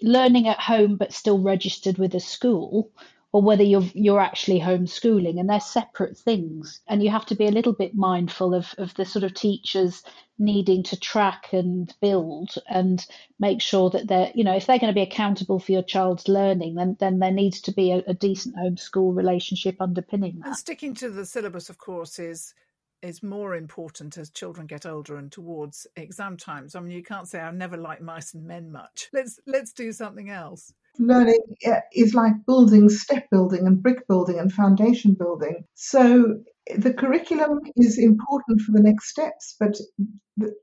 learning 0.00 0.48
at 0.48 0.58
home 0.58 0.96
but 0.96 1.12
still 1.12 1.38
registered 1.42 1.98
with 1.98 2.14
a 2.14 2.20
school 2.20 2.90
or 3.36 3.42
whether 3.42 3.62
you're 3.62 3.84
you're 3.92 4.18
actually 4.18 4.58
homeschooling 4.58 5.38
and 5.38 5.50
they're 5.50 5.60
separate 5.60 6.16
things 6.16 6.80
and 6.88 7.02
you 7.02 7.10
have 7.10 7.26
to 7.26 7.34
be 7.34 7.46
a 7.46 7.50
little 7.50 7.74
bit 7.74 7.94
mindful 7.94 8.54
of, 8.54 8.74
of 8.78 8.94
the 8.94 9.04
sort 9.04 9.22
of 9.24 9.34
teachers 9.34 10.02
needing 10.38 10.82
to 10.82 10.98
track 10.98 11.52
and 11.52 11.92
build 12.00 12.54
and 12.66 13.04
make 13.38 13.60
sure 13.60 13.90
that 13.90 14.08
they're 14.08 14.32
you 14.34 14.42
know 14.42 14.56
if 14.56 14.64
they're 14.64 14.78
going 14.78 14.90
to 14.90 14.98
be 14.98 15.02
accountable 15.02 15.58
for 15.58 15.72
your 15.72 15.82
child's 15.82 16.28
learning 16.28 16.76
then 16.76 16.96
then 16.98 17.18
there 17.18 17.30
needs 17.30 17.60
to 17.60 17.72
be 17.72 17.92
a, 17.92 18.02
a 18.06 18.14
decent 18.14 18.56
homeschool 18.56 19.14
relationship 19.14 19.76
underpinning 19.80 20.38
that 20.38 20.46
and 20.46 20.56
sticking 20.56 20.94
to 20.94 21.10
the 21.10 21.26
syllabus 21.26 21.68
of 21.68 21.76
course 21.76 22.18
is 22.18 22.54
is 23.02 23.22
more 23.22 23.54
important 23.54 24.16
as 24.16 24.30
children 24.30 24.66
get 24.66 24.86
older 24.86 25.16
and 25.16 25.30
towards 25.30 25.86
exam 25.96 26.34
times. 26.34 26.74
I 26.74 26.80
mean, 26.80 26.90
you 26.92 27.02
can't 27.02 27.28
say 27.28 27.38
I've 27.38 27.54
never 27.54 27.76
liked 27.76 28.00
mice 28.00 28.32
and 28.32 28.44
men 28.44 28.72
much. 28.72 29.10
Let's 29.12 29.38
let's 29.46 29.74
do 29.74 29.92
something 29.92 30.30
else 30.30 30.72
learning 30.98 31.40
eh, 31.64 31.80
is 31.92 32.14
like 32.14 32.32
building, 32.46 32.88
step 32.88 33.26
building, 33.30 33.66
and 33.66 33.82
brick 33.82 34.06
building 34.08 34.38
and 34.38 34.52
foundation 34.52 35.14
building. 35.14 35.64
So 35.74 36.40
the 36.76 36.92
curriculum 36.92 37.60
is 37.76 37.98
important 37.98 38.60
for 38.60 38.72
the 38.72 38.82
next 38.82 39.08
steps, 39.08 39.54
but 39.58 39.78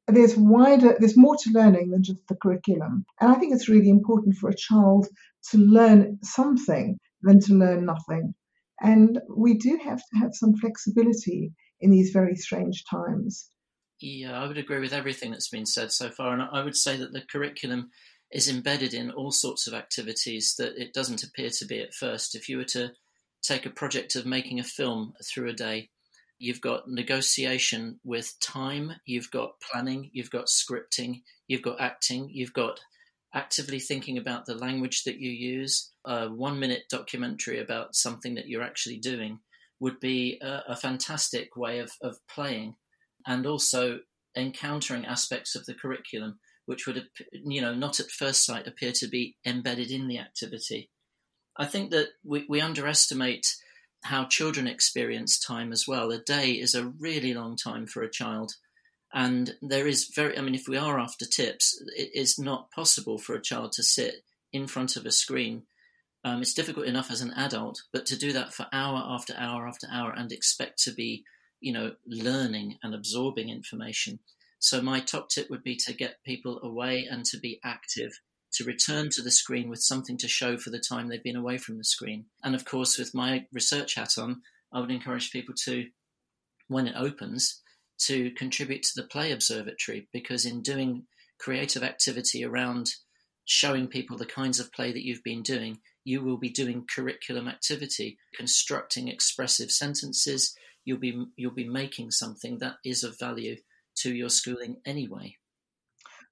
there's 0.08 0.36
wider, 0.36 0.96
there's 1.00 1.18
more 1.18 1.36
to 1.38 1.52
learning 1.52 1.92
than 1.92 2.04
just 2.04 2.20
the 2.28 2.36
curriculum. 2.36 3.06
And 3.20 3.32
I 3.32 3.36
think 3.36 3.54
it's 3.54 3.70
really 3.70 3.90
important 3.90 4.36
for 4.36 4.50
a 4.50 4.56
child 4.56 5.08
to 5.52 5.58
learn 5.58 6.20
something 6.24 6.98
than 7.22 7.40
to 7.42 7.54
learn 7.54 7.86
nothing. 7.86 8.34
And 8.82 9.20
we 9.34 9.54
do 9.54 9.80
have 9.84 10.00
to 10.00 10.20
have 10.20 10.32
some 10.34 10.56
flexibility 10.56 11.54
in 11.80 11.92
these 11.92 12.12
very 12.12 12.36
strange 12.36 12.84
times. 12.90 13.50
Yeah, 14.02 14.42
I 14.42 14.48
would 14.48 14.58
agree 14.58 14.80
with 14.80 14.94
everything 14.94 15.32
that's 15.32 15.50
been 15.50 15.66
said 15.66 15.92
so 15.92 16.10
far. 16.10 16.34
And 16.34 16.42
I 16.42 16.64
would 16.64 16.76
say 16.76 16.98
that 16.98 17.14
the 17.14 17.22
curriculum 17.22 17.90
is 18.34 18.50
embedded 18.50 18.94
in 18.94 19.12
all 19.12 19.32
sorts 19.32 19.68
of 19.68 19.74
activities 19.76 20.56
that 20.58 20.76
it 20.76 20.94
doesn't 20.94 21.24
appear 21.24 21.50
to 21.52 21.66
be 21.66 21.80
at 21.80 21.94
first. 21.94 22.36
If 22.36 22.50
you 22.50 22.58
were 22.58 22.64
to 22.66 22.92
take 23.44 23.66
a 23.66 23.70
project 23.70 24.16
of 24.16 24.26
making 24.26 24.60
a 24.60 24.64
film 24.64 25.14
through 25.24 25.50
a 25.50 25.54
day, 25.54 25.90
you've 26.40 26.62
got 26.62 26.90
negotiation 26.90 28.00
with 28.04 28.34
time, 28.42 28.94
you've 29.06 29.30
got 29.30 29.62
planning, 29.62 30.10
you've 30.14 30.32
got 30.32 30.48
scripting, 30.48 31.22
you've 31.48 31.62
got 31.62 31.80
acting, 31.80 32.30
you've 32.32 32.54
got 32.54 32.80
actively 33.36 33.80
thinking 33.80 34.18
about 34.18 34.46
the 34.46 34.56
language 34.56 35.04
that 35.04 35.20
you 35.20 35.30
use. 35.30 35.92
A 36.06 36.28
one 36.28 36.60
minute 36.60 36.84
documentary 36.90 37.60
about 37.60 37.96
something 37.96 38.34
that 38.36 38.48
you're 38.48 38.64
actually 38.64 38.98
doing 38.98 39.40
would 39.80 40.00
be 40.00 40.40
a, 40.42 40.64
a 40.70 40.76
fantastic 40.76 41.56
way 41.56 41.80
of, 41.80 41.92
of 42.02 42.18
playing 42.28 42.76
and 43.28 43.46
also 43.46 44.00
encountering 44.36 45.06
aspects 45.06 45.56
of 45.56 45.66
the 45.66 45.74
curriculum 45.74 46.40
which 46.66 46.88
would, 46.88 47.08
you 47.32 47.62
know, 47.62 47.74
not 47.74 48.00
at 48.00 48.12
first 48.12 48.46
sight 48.46 48.68
appear 48.68 48.92
to 48.94 49.08
be 49.08 49.36
embedded 49.46 49.92
in 49.92 50.08
the 50.08 50.20
activity. 50.20 50.90
I 51.58 51.66
think 51.66 51.92
that 51.92 52.10
we, 52.24 52.46
we 52.48 52.62
underestimate 52.62 53.56
how 54.04 54.26
children 54.26 54.68
experience 54.68 55.40
time 55.40 55.72
as 55.72 55.88
well. 55.88 56.12
A 56.12 56.18
day 56.20 56.52
is 56.52 56.76
a 56.76 56.88
really 57.00 57.34
long 57.34 57.56
time 57.56 57.88
for 57.88 58.02
a 58.04 58.12
child. 58.12 58.54
And 59.14 59.56
there 59.62 59.88
is 59.88 60.12
very, 60.14 60.38
I 60.38 60.42
mean, 60.42 60.56
if 60.56 60.68
we 60.68 60.78
are 60.78 61.00
after 61.00 61.26
tips, 61.26 61.82
it 61.96 62.10
is 62.14 62.40
not 62.40 62.72
possible 62.72 63.18
for 63.18 63.36
a 63.36 63.42
child 63.42 63.72
to 63.74 63.84
sit 63.84 64.24
in 64.52 64.68
front 64.68 64.96
of 64.96 65.06
a 65.06 65.12
screen. 65.12 65.64
Um, 66.26 66.42
it's 66.42 66.54
difficult 66.54 66.88
enough 66.88 67.12
as 67.12 67.22
an 67.22 67.32
adult, 67.36 67.84
but 67.92 68.06
to 68.08 68.18
do 68.18 68.34
that 68.34 68.54
for 68.54 68.66
hour 68.74 69.04
after 69.06 69.36
hour 69.38 69.68
after 69.68 69.88
hour 69.92 70.14
and 70.16 70.32
expect 70.32 70.82
to 70.84 70.92
be, 70.92 71.24
you 71.60 71.74
know, 71.74 71.94
learning 72.08 72.78
and 72.82 72.96
absorbing 72.96 73.50
information. 73.50 74.20
So 74.64 74.82
my 74.82 75.02
top 75.02 75.28
tip 75.28 75.50
would 75.50 75.62
be 75.62 75.76
to 75.76 75.94
get 75.94 76.24
people 76.26 76.62
away 76.64 77.06
and 77.12 77.26
to 77.26 77.38
be 77.38 77.60
active 77.66 78.14
to 78.54 78.64
return 78.64 79.10
to 79.10 79.22
the 79.22 79.30
screen 79.30 79.68
with 79.68 79.82
something 79.82 80.18
to 80.20 80.28
show 80.30 80.56
for 80.56 80.70
the 80.70 80.80
time 80.80 81.10
they've 81.10 81.22
been 81.22 81.36
away 81.36 81.58
from 81.58 81.78
the 81.78 81.84
screen. 81.84 82.28
And 82.46 82.56
of 82.56 82.64
course, 82.64 82.98
with 82.98 83.14
my 83.14 83.46
research 83.52 83.96
hat 83.96 84.18
on, 84.18 84.42
I 84.72 84.80
would 84.80 84.90
encourage 84.90 85.32
people 85.32 85.54
to, 85.66 85.88
when 86.70 86.88
it 86.88 86.96
opens, 86.96 87.62
to 88.04 88.32
contribute 88.32 88.84
to 88.84 89.02
the 89.02 89.08
Play 89.08 89.34
Observatory 89.34 90.08
because 90.14 90.46
in 90.46 90.62
doing 90.62 91.08
creative 91.42 91.84
activity 91.84 92.46
around 92.46 92.90
showing 93.44 93.88
people 93.88 94.18
the 94.18 94.26
kinds 94.26 94.62
of 94.62 94.72
play 94.72 94.94
that 94.94 95.06
you've 95.06 95.26
been 95.26 95.44
doing, 95.44 95.80
you 96.06 96.24
will 96.24 96.38
be 96.38 96.50
doing 96.50 96.88
curriculum 96.88 97.50
activity, 97.50 98.18
constructing 98.34 99.10
expressive 99.10 99.72
sentences. 99.72 100.56
You'll 100.86 101.00
be 101.00 101.26
you'll 101.36 101.52
be 101.52 101.68
making 101.68 102.12
something 102.12 102.60
that 102.60 102.76
is 102.86 103.04
of 103.04 103.20
value 103.20 103.58
to 103.96 104.14
your 104.14 104.30
schooling 104.30 104.78
anyway 104.86 105.36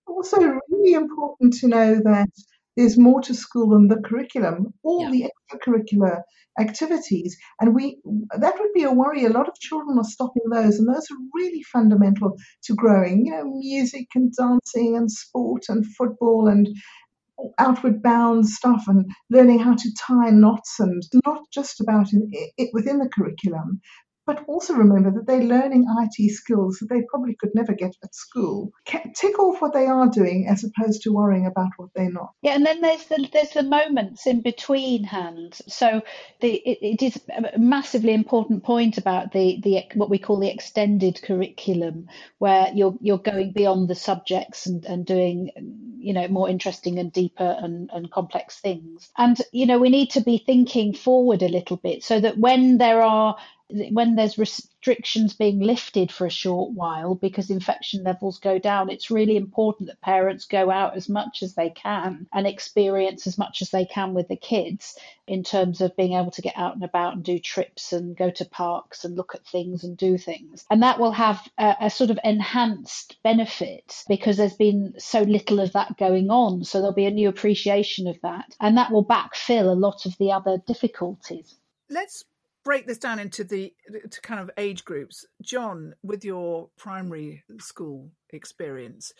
also 0.07 0.37
really 0.69 0.93
important 0.93 1.53
to 1.53 1.67
know 1.67 1.95
that 2.03 2.29
there's 2.77 2.97
more 2.97 3.21
to 3.21 3.33
school 3.33 3.69
than 3.69 3.87
the 3.87 4.01
curriculum, 4.01 4.73
all 4.83 5.01
yeah. 5.03 5.11
the 5.11 5.57
extracurricular 5.57 6.21
activities. 6.59 7.37
And 7.59 7.75
we 7.75 8.01
that 8.37 8.55
would 8.59 8.73
be 8.73 8.83
a 8.83 8.93
worry. 8.93 9.25
A 9.25 9.29
lot 9.29 9.49
of 9.49 9.59
children 9.59 9.97
are 9.97 10.03
stopping 10.03 10.43
those, 10.51 10.79
and 10.79 10.87
those 10.87 11.07
are 11.11 11.17
really 11.33 11.63
fundamental 11.63 12.37
to 12.63 12.75
growing. 12.75 13.25
You 13.25 13.31
know, 13.33 13.43
music 13.45 14.07
and 14.15 14.33
dancing 14.33 14.95
and 14.95 15.11
sport 15.11 15.63
and 15.69 15.85
football 15.95 16.47
and 16.47 16.67
outward 17.57 18.03
bound 18.03 18.47
stuff 18.47 18.83
and 18.87 19.09
learning 19.31 19.59
how 19.59 19.75
to 19.75 19.93
tie 19.99 20.29
knots 20.29 20.79
and 20.79 21.01
not 21.25 21.41
just 21.51 21.81
about 21.81 22.13
it, 22.13 22.53
it 22.57 22.69
within 22.71 22.99
the 22.99 23.09
curriculum 23.09 23.81
but 24.33 24.45
also 24.47 24.73
remember 24.73 25.11
that 25.11 25.27
they're 25.27 25.43
learning 25.43 25.85
IT 25.99 26.31
skills 26.31 26.77
that 26.77 26.89
they 26.89 27.01
probably 27.09 27.35
could 27.35 27.53
never 27.53 27.73
get 27.73 27.93
at 28.01 28.15
school. 28.15 28.71
Tick 28.85 29.37
off 29.39 29.61
what 29.61 29.73
they 29.73 29.87
are 29.87 30.07
doing 30.07 30.47
as 30.47 30.63
opposed 30.63 31.01
to 31.01 31.11
worrying 31.11 31.45
about 31.45 31.71
what 31.75 31.89
they're 31.93 32.11
not. 32.11 32.31
Yeah, 32.41 32.53
and 32.53 32.65
then 32.65 32.79
there's 32.79 33.03
the 33.05 33.27
there's 33.33 33.51
the 33.51 33.63
moments 33.63 34.25
in 34.25 34.41
between 34.41 35.03
hands. 35.03 35.61
So 35.67 36.01
the 36.39 36.53
it, 36.53 36.77
it 36.81 37.01
is 37.01 37.19
a 37.29 37.59
massively 37.59 38.13
important 38.13 38.63
point 38.63 38.97
about 38.97 39.33
the 39.33 39.59
the 39.61 39.83
what 39.95 40.09
we 40.09 40.17
call 40.17 40.39
the 40.39 40.49
extended 40.49 41.21
curriculum, 41.21 42.07
where 42.37 42.71
you're 42.73 42.95
you're 43.01 43.17
going 43.17 43.51
beyond 43.51 43.89
the 43.89 43.95
subjects 43.95 44.65
and, 44.65 44.85
and 44.85 45.05
doing 45.05 45.51
you 45.99 46.13
know 46.13 46.27
more 46.29 46.49
interesting 46.49 46.99
and 46.99 47.11
deeper 47.11 47.57
and, 47.59 47.89
and 47.93 48.09
complex 48.09 48.59
things. 48.61 49.09
And 49.17 49.37
you 49.51 49.65
know 49.65 49.77
we 49.77 49.89
need 49.89 50.11
to 50.11 50.21
be 50.21 50.37
thinking 50.37 50.93
forward 50.93 51.41
a 51.41 51.49
little 51.49 51.77
bit 51.77 52.03
so 52.03 52.17
that 52.19 52.37
when 52.37 52.77
there 52.77 53.01
are 53.01 53.35
when 53.91 54.15
there's 54.15 54.37
restrictions 54.37 55.33
being 55.33 55.59
lifted 55.59 56.11
for 56.11 56.25
a 56.25 56.31
short 56.31 56.71
while 56.71 57.15
because 57.15 57.49
infection 57.49 58.03
levels 58.03 58.39
go 58.39 58.59
down, 58.59 58.89
it's 58.89 59.11
really 59.11 59.37
important 59.37 59.87
that 59.87 60.01
parents 60.01 60.45
go 60.45 60.71
out 60.71 60.95
as 60.95 61.07
much 61.07 61.43
as 61.43 61.53
they 61.53 61.69
can 61.69 62.27
and 62.33 62.47
experience 62.47 63.27
as 63.27 63.37
much 63.37 63.61
as 63.61 63.69
they 63.69 63.85
can 63.85 64.13
with 64.13 64.27
the 64.27 64.35
kids 64.35 64.97
in 65.27 65.43
terms 65.43 65.81
of 65.81 65.95
being 65.95 66.13
able 66.13 66.31
to 66.31 66.41
get 66.41 66.57
out 66.57 66.75
and 66.75 66.83
about 66.83 67.13
and 67.13 67.23
do 67.23 67.39
trips 67.39 67.93
and 67.93 68.17
go 68.17 68.29
to 68.29 68.45
parks 68.45 69.05
and 69.05 69.15
look 69.15 69.33
at 69.35 69.45
things 69.45 69.83
and 69.83 69.97
do 69.97 70.17
things. 70.17 70.65
And 70.69 70.83
that 70.83 70.99
will 70.99 71.13
have 71.13 71.47
a, 71.57 71.75
a 71.81 71.89
sort 71.89 72.09
of 72.09 72.19
enhanced 72.23 73.17
benefit 73.23 74.03
because 74.07 74.37
there's 74.37 74.55
been 74.55 74.95
so 74.97 75.21
little 75.21 75.59
of 75.59 75.73
that 75.73 75.97
going 75.97 76.29
on. 76.29 76.63
So 76.63 76.79
there'll 76.79 76.93
be 76.93 77.05
a 77.05 77.11
new 77.11 77.29
appreciation 77.29 78.07
of 78.07 78.19
that. 78.21 78.55
And 78.59 78.77
that 78.77 78.91
will 78.91 79.05
backfill 79.05 79.71
a 79.71 79.79
lot 79.79 80.05
of 80.05 80.17
the 80.17 80.31
other 80.31 80.57
difficulties. 80.67 81.55
Let's 81.89 82.23
break 82.63 82.87
this 82.87 82.97
down 82.97 83.19
into 83.19 83.43
the 83.43 83.73
to 84.09 84.21
kind 84.21 84.39
of 84.39 84.51
age 84.57 84.85
groups. 84.85 85.25
John, 85.41 85.95
with 86.03 86.23
your 86.23 86.69
primary 86.77 87.43
school 87.59 88.11
experience, 88.31 89.13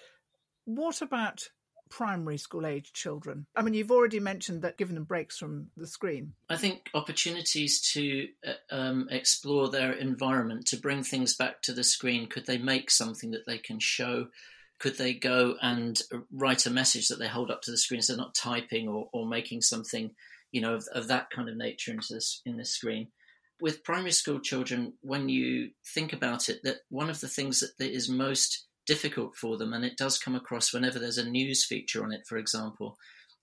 what 0.66 1.02
about 1.02 1.50
primary 1.90 2.38
school 2.38 2.66
age 2.66 2.94
children? 2.94 3.46
I 3.56 3.62
mean, 3.62 3.74
you've 3.74 3.92
already 3.92 4.20
mentioned 4.20 4.62
that 4.62 4.78
giving 4.78 4.96
them 4.96 5.04
breaks 5.04 5.38
from 5.38 5.68
the 5.76 5.86
screen. 5.86 6.34
I 6.50 6.56
think 6.56 6.90
opportunities 6.94 7.82
to 7.94 8.28
uh, 8.48 8.76
um, 8.76 9.08
explore 9.12 9.70
their 9.70 9.92
environment, 9.92 10.68
to 10.68 10.78
bring 10.78 11.04
things 11.04 11.36
back 11.36 11.62
to 11.64 11.74
the 11.74 11.84
screen. 11.84 12.28
Could 12.28 12.46
they 12.46 12.58
make 12.58 12.90
something 12.90 13.32
that 13.32 13.46
they 13.46 13.58
can 13.58 13.80
show? 13.80 14.28
Could 14.80 14.98
they 14.98 15.14
go 15.14 15.56
and 15.62 16.02
write 16.32 16.66
a 16.66 16.72
message 16.72 17.10
that 17.10 17.20
they 17.20 17.28
hold 17.28 17.52
up 17.52 17.62
to 17.64 17.72
the 17.72 17.78
screen 17.78 18.02
so 18.02 18.14
they're 18.14 18.24
not 18.24 18.34
typing 18.34 18.88
or, 18.88 19.10
or 19.14 19.28
making 19.28 19.62
something, 19.62 20.12
you 20.52 20.62
know, 20.62 20.76
of, 20.76 20.88
of 20.94 21.10
that 21.10 21.30
kind 21.30 21.50
of 21.50 21.58
nature 21.58 21.92
into 21.92 22.14
this 22.14 22.42
in 22.46 22.58
the 22.58 22.66
screen? 22.66 23.10
With 23.62 23.84
primary 23.84 24.12
school 24.12 24.40
children, 24.40 24.94
when 25.02 25.30
you 25.30 25.70
think 25.94 26.14
about 26.14 26.50
it, 26.50 26.62
that 26.64 26.78
one 26.90 27.10
of 27.10 27.22
the 27.22 27.28
things 27.28 27.64
that 27.78 27.92
is 27.92 28.10
most 28.10 28.66
difficult 28.88 29.36
for 29.36 29.58
them, 29.58 29.72
and 29.74 29.86
it 29.86 29.98
does 29.98 30.18
come 30.18 30.36
across 30.36 30.74
whenever 30.74 30.98
there's 30.98 31.20
a 31.20 31.30
news 31.30 31.64
feature 31.64 32.04
on 32.04 32.12
it, 32.12 32.22
for 32.28 32.38
example, 32.38 32.98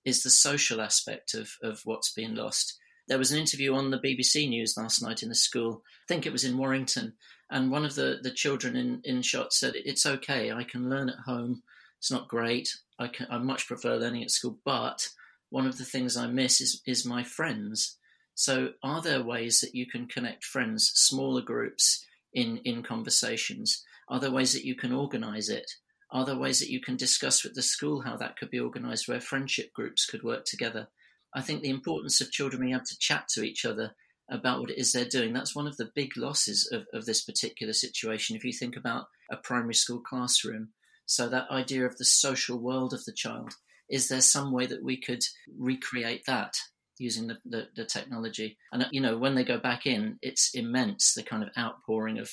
is 0.04 0.22
the 0.22 0.31
social 0.31 0.81
aspect 0.81 1.35
of, 1.35 1.52
of 1.62 1.81
what's 1.85 2.12
being 2.12 2.35
lost. 2.35 2.76
There 3.07 3.18
was 3.18 3.31
an 3.31 3.38
interview 3.38 3.74
on 3.74 3.90
the 3.90 4.00
BBC 4.00 4.48
News 4.48 4.74
last 4.76 5.00
night 5.00 5.22
in 5.22 5.28
the 5.28 5.35
school, 5.35 5.83
I 5.87 6.04
think 6.09 6.26
it 6.26 6.33
was 6.33 6.44
in 6.44 6.59
Warrington, 6.59 7.14
and 7.50 7.70
one 7.70 7.85
of 7.85 7.94
the, 7.94 8.18
the 8.20 8.31
children 8.31 8.76
in, 8.76 9.00
in 9.04 9.22
shot 9.22 9.52
said, 9.52 9.74
It's 9.76 10.04
okay, 10.04 10.52
I 10.52 10.64
can 10.64 10.90
learn 10.90 11.09
at 11.09 11.20
home. 11.24 11.62
It's 11.98 12.11
not 12.11 12.28
great. 12.28 12.68
I, 12.98 13.09
can, 13.09 13.26
I 13.31 13.38
much 13.38 13.66
prefer 13.66 13.96
learning 13.96 14.24
at 14.24 14.31
school, 14.31 14.59
but 14.64 15.09
one 15.50 15.66
of 15.66 15.78
the 15.78 15.85
things 15.85 16.16
I 16.16 16.26
miss 16.26 16.61
is, 16.61 16.83
is 16.87 17.07
my 17.07 17.22
friends 17.22 17.97
so, 18.38 18.70
are 18.85 19.03
there 19.03 19.20
ways 19.20 19.59
that 19.62 19.74
you 19.74 19.85
can 19.85 20.07
connect 20.07 20.44
friends, 20.44 20.92
smaller 20.94 21.42
groups, 21.42 22.07
in, 22.33 22.59
in 22.59 22.85
conversations? 22.85 23.83
Are 24.09 24.20
there 24.20 24.31
ways 24.31 24.53
that 24.53 24.64
you 24.64 24.77
can 24.77 24.92
organize 24.92 25.48
it? 25.48 25.68
Are 26.12 26.24
there 26.24 26.38
ways 26.38 26.61
that 26.61 26.70
you 26.70 26.81
can 26.81 26.94
discuss 26.94 27.42
with 27.42 27.55
the 27.55 27.62
school 27.62 28.03
how 28.03 28.16
that 28.18 28.37
could 28.37 28.48
be 28.48 28.61
organized 28.61 29.09
where 29.09 29.20
friendship 29.20 29.72
groups 29.72 30.07
could 30.07 30.22
work 30.22 30.44
together? 30.44 30.87
I 31.35 31.40
think 31.40 31.62
the 31.62 31.70
importance 31.70 32.20
of 32.20 32.31
children 32.31 32.62
being 32.62 32.74
able 32.74 32.85
to 32.85 32.98
chat 33.01 33.27
to 33.31 33.42
each 33.42 33.64
other 33.64 33.96
about 34.31 34.61
what 34.61 34.70
it 34.70 34.79
is 34.79 34.92
they're 34.92 35.05
doing, 35.05 35.33
that's 35.33 35.57
one 35.57 35.66
of 35.66 35.77
the 35.77 35.90
big 35.96 36.16
losses 36.16 36.70
of, 36.72 36.87
of 36.94 37.07
this 37.07 37.24
particular 37.24 37.72
situation. 37.72 38.37
If 38.37 38.44
you 38.44 38.53
think 38.53 38.77
about 38.77 39.07
a 39.33 39.37
primary 39.37 39.74
school 39.74 39.98
classroom, 39.98 40.68
so 41.07 41.29
that 41.29 41.51
idea 41.51 41.85
of 41.85 41.98
the 41.98 42.05
social 42.05 42.57
world 42.57 42.94
of 42.94 43.05
the 43.05 43.12
child, 43.12 43.55
is 43.90 44.07
there 44.07 44.20
some 44.20 44.53
way 44.53 44.66
that 44.66 44.85
we 44.85 44.96
could 44.96 45.24
recreate 45.59 46.22
that? 46.29 46.55
Using 47.00 47.26
the, 47.26 47.38
the, 47.44 47.68
the, 47.76 47.84
technology. 47.84 48.56
And 48.72 48.87
you 48.90 49.00
know, 49.00 49.16
when 49.16 49.34
they 49.34 49.44
go 49.44 49.58
back 49.58 49.87
in, 49.87 50.18
it's 50.22 50.54
immense 50.54 51.14
the 51.14 51.22
kind 51.22 51.42
of 51.42 51.50
outpouring 51.58 52.18
of 52.18 52.30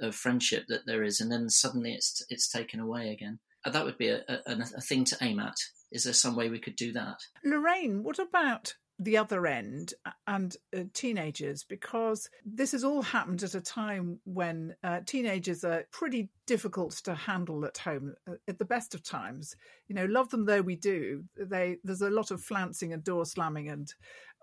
of 0.00 0.14
friendship 0.14 0.64
that 0.68 0.86
there 0.86 1.02
is, 1.04 1.20
and 1.20 1.30
then 1.30 1.48
suddenly 1.48 1.92
it's 1.92 2.24
it's 2.28 2.48
taken 2.48 2.80
away 2.80 3.10
again. 3.10 3.38
Uh, 3.64 3.70
that 3.70 3.84
would 3.84 3.98
be 3.98 4.08
a, 4.08 4.22
a, 4.28 4.56
a 4.76 4.80
thing 4.80 5.04
to 5.04 5.16
aim 5.20 5.38
at. 5.38 5.56
Is 5.92 6.04
there 6.04 6.12
some 6.12 6.34
way 6.34 6.48
we 6.48 6.58
could 6.58 6.76
do 6.76 6.92
that? 6.92 7.18
Lorraine, 7.44 8.02
what 8.02 8.18
about 8.18 8.74
the 8.98 9.16
other 9.16 9.46
end 9.46 9.92
and 10.26 10.56
uh, 10.76 10.82
teenagers 10.92 11.64
because 11.64 12.30
this 12.44 12.72
has 12.72 12.84
all 12.84 13.02
happened 13.02 13.42
at 13.42 13.54
a 13.54 13.60
time 13.60 14.20
when 14.24 14.74
uh, 14.84 15.00
teenagers 15.04 15.64
are 15.64 15.84
pretty 15.90 16.28
difficult 16.46 16.92
to 16.92 17.14
handle 17.14 17.64
at 17.64 17.78
home 17.78 18.14
uh, 18.28 18.34
at 18.46 18.58
the 18.58 18.64
best 18.64 18.94
of 18.94 19.02
times. 19.02 19.56
You 19.88 19.96
know 19.96 20.04
love 20.04 20.30
them 20.30 20.44
though 20.44 20.62
we 20.62 20.76
do 20.76 21.24
they 21.36 21.78
there's 21.82 22.02
a 22.02 22.10
lot 22.10 22.30
of 22.30 22.40
flouncing 22.40 22.92
and 22.92 23.02
door 23.02 23.26
slamming 23.26 23.68
and 23.68 23.92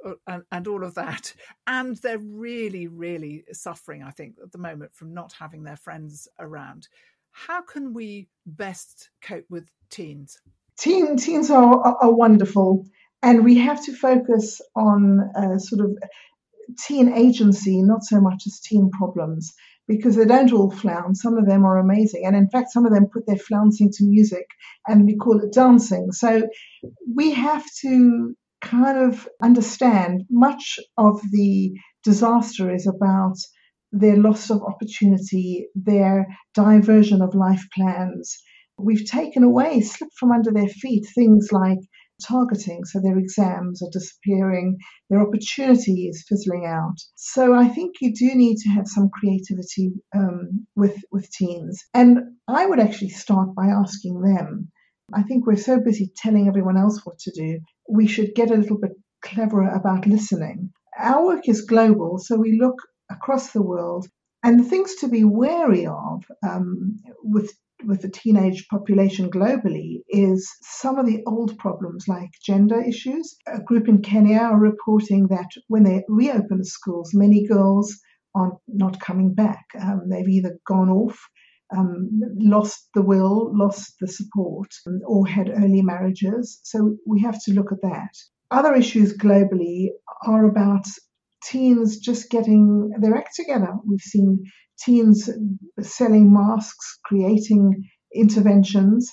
uh, 0.06 0.14
and, 0.28 0.44
and 0.52 0.68
all 0.68 0.84
of 0.84 0.96
that. 0.96 1.34
And 1.66 1.96
they're 1.98 2.20
really 2.20 2.88
really 2.88 3.46
suffering 3.54 4.04
i 4.04 4.12
think 4.12 4.36
at 4.44 4.52
the 4.52 4.58
moment 4.58 4.94
from 4.94 5.14
not 5.14 5.34
having 5.34 5.64
their 5.64 5.78
friends 5.78 6.28
around. 6.40 6.90
How 7.32 7.62
can 7.62 7.94
we 7.94 8.28
best 8.46 9.12
cope 9.22 9.46
with 9.50 9.70
teens? 9.90 10.38
Teen, 10.78 11.16
teens 11.16 11.50
are, 11.50 11.76
are, 11.76 11.98
are 12.02 12.14
wonderful 12.14 12.86
and 13.24 13.44
we 13.44 13.58
have 13.58 13.84
to 13.86 13.94
focus 13.94 14.62
on 14.76 15.20
uh, 15.36 15.58
sort 15.60 15.86
of 15.86 15.98
teen 16.86 17.14
agency, 17.14 17.82
not 17.82 18.04
so 18.04 18.20
much 18.20 18.44
as 18.48 18.60
teen 18.60 18.90
problems, 18.92 19.54
because 19.88 20.16
they 20.16 20.26
don't 20.26 20.54
all 20.54 20.72
flounce. 20.72 21.22
Some 21.22 21.38
of 21.38 21.46
them 21.46 21.66
are 21.66 21.78
amazing. 21.78 22.24
And 22.26 22.36
in 22.36 22.50
fact, 22.50 22.72
some 22.72 22.86
of 22.86 22.94
them 22.94 23.08
put 23.12 23.28
their 23.28 23.38
flouncing 23.38 23.92
to 23.94 24.06
music 24.06 24.46
and 24.88 25.06
we 25.06 25.18
call 25.18 25.40
it 25.42 25.54
dancing. 25.54 26.12
So 26.12 26.48
we 27.14 27.32
have 27.32 27.66
to 27.82 28.36
kind 28.62 28.98
of 28.98 29.28
understand 29.42 30.24
much 30.30 30.80
of 30.98 31.20
the 31.32 31.74
disaster 32.04 32.74
is 32.74 32.88
about 32.88 33.36
their 33.92 34.16
loss 34.16 34.50
of 34.50 34.62
opportunity, 34.62 35.68
their 35.76 36.28
diversion 36.54 37.22
of 37.22 37.36
life 37.36 37.66
plans. 37.76 38.38
We've 38.78 39.06
taken 39.06 39.44
away, 39.44 39.82
slipped 39.82 40.18
from 40.18 40.32
under 40.32 40.52
their 40.52 40.70
feet 40.70 41.06
things 41.14 41.50
like 41.52 41.80
targeting. 42.28 42.86
So 42.86 43.00
their 43.00 43.18
exams 43.18 43.82
are 43.82 43.90
disappearing, 43.92 44.78
their 45.10 45.22
opportunity 45.22 46.08
is 46.08 46.26
fizzling 46.28 46.66
out. 46.66 46.96
So 47.16 47.54
I 47.54 47.68
think 47.68 47.96
you 48.02 48.14
do 48.14 48.36
need 48.36 48.58
to 48.58 48.70
have 48.70 48.88
some 48.88 49.10
creativity 49.10 49.92
um, 50.16 50.68
with 50.76 50.98
with 51.12 51.32
teens. 51.32 51.84
And 51.94 52.20
I 52.48 52.66
would 52.66 52.80
actually 52.80 53.10
start 53.10 53.56
by 53.56 53.68
asking 53.68 54.22
them. 54.22 54.72
I 55.14 55.24
think 55.24 55.46
we're 55.46 55.58
so 55.58 55.80
busy 55.80 56.12
telling 56.16 56.48
everyone 56.48 56.78
else 56.78 57.06
what 57.06 57.20
to 57.20 57.32
do. 57.32 57.60
We 57.90 58.08
should 58.08 58.34
get 58.36 58.52
a 58.52 58.56
little 58.56 58.78
bit 58.78 58.94
cleverer 59.22 59.70
about 59.70 60.08
listening. 60.08 60.72
Our 60.98 61.26
work 61.26 61.50
is 61.50 61.62
global, 61.62 62.18
so 62.18 62.38
we 62.38 62.60
look 62.60 62.82
across 63.10 63.52
the 63.52 63.62
world. 63.62 64.08
And 64.44 64.60
the 64.60 64.64
things 64.64 64.96
to 64.96 65.08
be 65.08 65.24
wary 65.24 65.86
of 65.86 66.24
um, 66.44 66.98
with 67.24 67.52
with 67.86 68.02
the 68.02 68.10
teenage 68.10 68.68
population 68.70 69.30
globally 69.30 70.02
is 70.10 70.50
some 70.62 70.98
of 70.98 71.06
the 71.06 71.24
old 71.26 71.58
problems 71.58 72.08
like 72.08 72.30
gender 72.46 72.82
issues. 72.82 73.36
A 73.48 73.60
group 73.62 73.88
in 73.88 74.02
Kenya 74.02 74.40
are 74.40 74.60
reporting 74.60 75.28
that 75.28 75.50
when 75.68 75.84
they 75.84 76.04
reopen 76.08 76.60
the 76.60 76.66
schools, 76.66 77.14
many 77.14 77.48
girls 77.48 77.98
are 78.36 78.54
not 78.68 79.00
coming 79.00 79.34
back. 79.34 79.66
Um, 79.80 80.04
they've 80.10 80.28
either 80.28 80.58
gone 80.66 80.90
off, 80.90 81.20
um, 81.76 82.10
lost 82.38 82.90
the 82.94 83.02
will, 83.02 83.52
lost 83.58 83.96
the 84.00 84.08
support, 84.08 84.70
or 85.06 85.28
had 85.28 85.50
early 85.50 85.82
marriages. 85.82 86.60
So 86.64 86.98
we 87.06 87.22
have 87.22 87.42
to 87.44 87.54
look 87.54 87.72
at 87.72 87.82
that. 87.82 88.12
Other 88.52 88.74
issues 88.74 89.18
globally 89.18 89.88
are 90.26 90.46
about 90.46 90.86
teens 91.44 91.98
just 91.98 92.30
getting 92.30 92.92
their 93.00 93.16
act 93.16 93.36
together. 93.36 93.74
We've 93.86 94.00
seen 94.00 94.44
teens 94.80 95.30
selling 95.82 96.34
masks, 96.34 97.00
creating 97.06 97.90
interventions. 98.14 99.12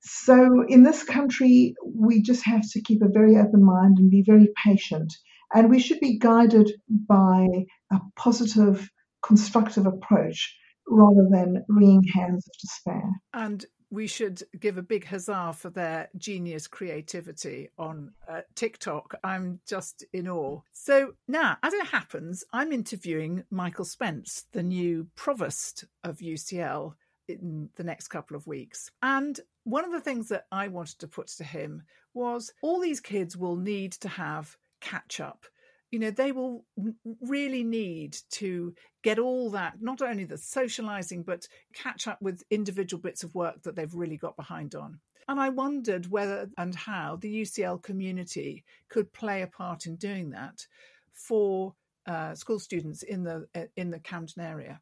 So, 0.00 0.64
in 0.68 0.82
this 0.82 1.02
country, 1.02 1.74
we 1.84 2.20
just 2.20 2.44
have 2.44 2.62
to 2.72 2.82
keep 2.82 3.00
a 3.02 3.08
very 3.08 3.36
open 3.36 3.64
mind 3.64 3.98
and 3.98 4.10
be 4.10 4.22
very 4.26 4.48
patient. 4.64 5.12
And 5.54 5.70
we 5.70 5.78
should 5.78 6.00
be 6.00 6.18
guided 6.18 6.70
by 7.08 7.46
a 7.90 8.00
positive, 8.16 8.88
constructive 9.24 9.86
approach 9.86 10.54
rather 10.86 11.26
than 11.30 11.64
wringing 11.68 12.02
hands 12.02 12.46
of 12.46 12.52
despair. 12.60 13.08
And 13.32 13.64
we 13.94 14.06
should 14.08 14.42
give 14.58 14.76
a 14.76 14.82
big 14.82 15.06
huzzah 15.06 15.54
for 15.56 15.70
their 15.70 16.08
genius 16.16 16.66
creativity 16.66 17.70
on 17.78 18.12
uh, 18.28 18.40
TikTok. 18.56 19.14
I'm 19.22 19.60
just 19.66 20.04
in 20.12 20.28
awe. 20.28 20.60
So 20.72 21.14
now, 21.28 21.58
as 21.62 21.72
it 21.72 21.86
happens, 21.86 22.42
I'm 22.52 22.72
interviewing 22.72 23.44
Michael 23.50 23.84
Spence, 23.84 24.46
the 24.52 24.64
new 24.64 25.06
provost 25.14 25.84
of 26.02 26.18
UCL, 26.18 26.94
in 27.28 27.70
the 27.76 27.84
next 27.84 28.08
couple 28.08 28.36
of 28.36 28.46
weeks. 28.46 28.90
And 29.00 29.38
one 29.62 29.84
of 29.84 29.92
the 29.92 30.00
things 30.00 30.28
that 30.28 30.46
I 30.50 30.68
wanted 30.68 30.98
to 30.98 31.08
put 31.08 31.28
to 31.28 31.44
him 31.44 31.84
was 32.12 32.52
all 32.62 32.80
these 32.80 33.00
kids 33.00 33.36
will 33.36 33.56
need 33.56 33.92
to 33.92 34.08
have 34.08 34.56
catch 34.80 35.20
up 35.20 35.46
you 35.94 36.00
know 36.00 36.10
they 36.10 36.32
will 36.32 36.64
really 37.20 37.62
need 37.62 38.16
to 38.28 38.74
get 39.04 39.20
all 39.20 39.48
that 39.50 39.74
not 39.80 40.02
only 40.02 40.24
the 40.24 40.36
socializing 40.36 41.22
but 41.22 41.46
catch 41.72 42.08
up 42.08 42.20
with 42.20 42.42
individual 42.50 43.00
bits 43.00 43.22
of 43.22 43.32
work 43.32 43.62
that 43.62 43.76
they've 43.76 43.94
really 43.94 44.16
got 44.16 44.36
behind 44.36 44.74
on 44.74 44.98
and 45.28 45.38
i 45.38 45.48
wondered 45.48 46.10
whether 46.10 46.50
and 46.58 46.74
how 46.74 47.16
the 47.20 47.42
ucl 47.42 47.80
community 47.80 48.64
could 48.88 49.12
play 49.12 49.42
a 49.42 49.46
part 49.46 49.86
in 49.86 49.94
doing 49.94 50.30
that 50.30 50.66
for 51.12 51.72
uh, 52.06 52.34
school 52.34 52.58
students 52.58 53.04
in 53.04 53.22
the 53.22 53.46
uh, 53.54 53.62
in 53.76 53.88
the 53.90 54.00
camden 54.00 54.42
area 54.42 54.80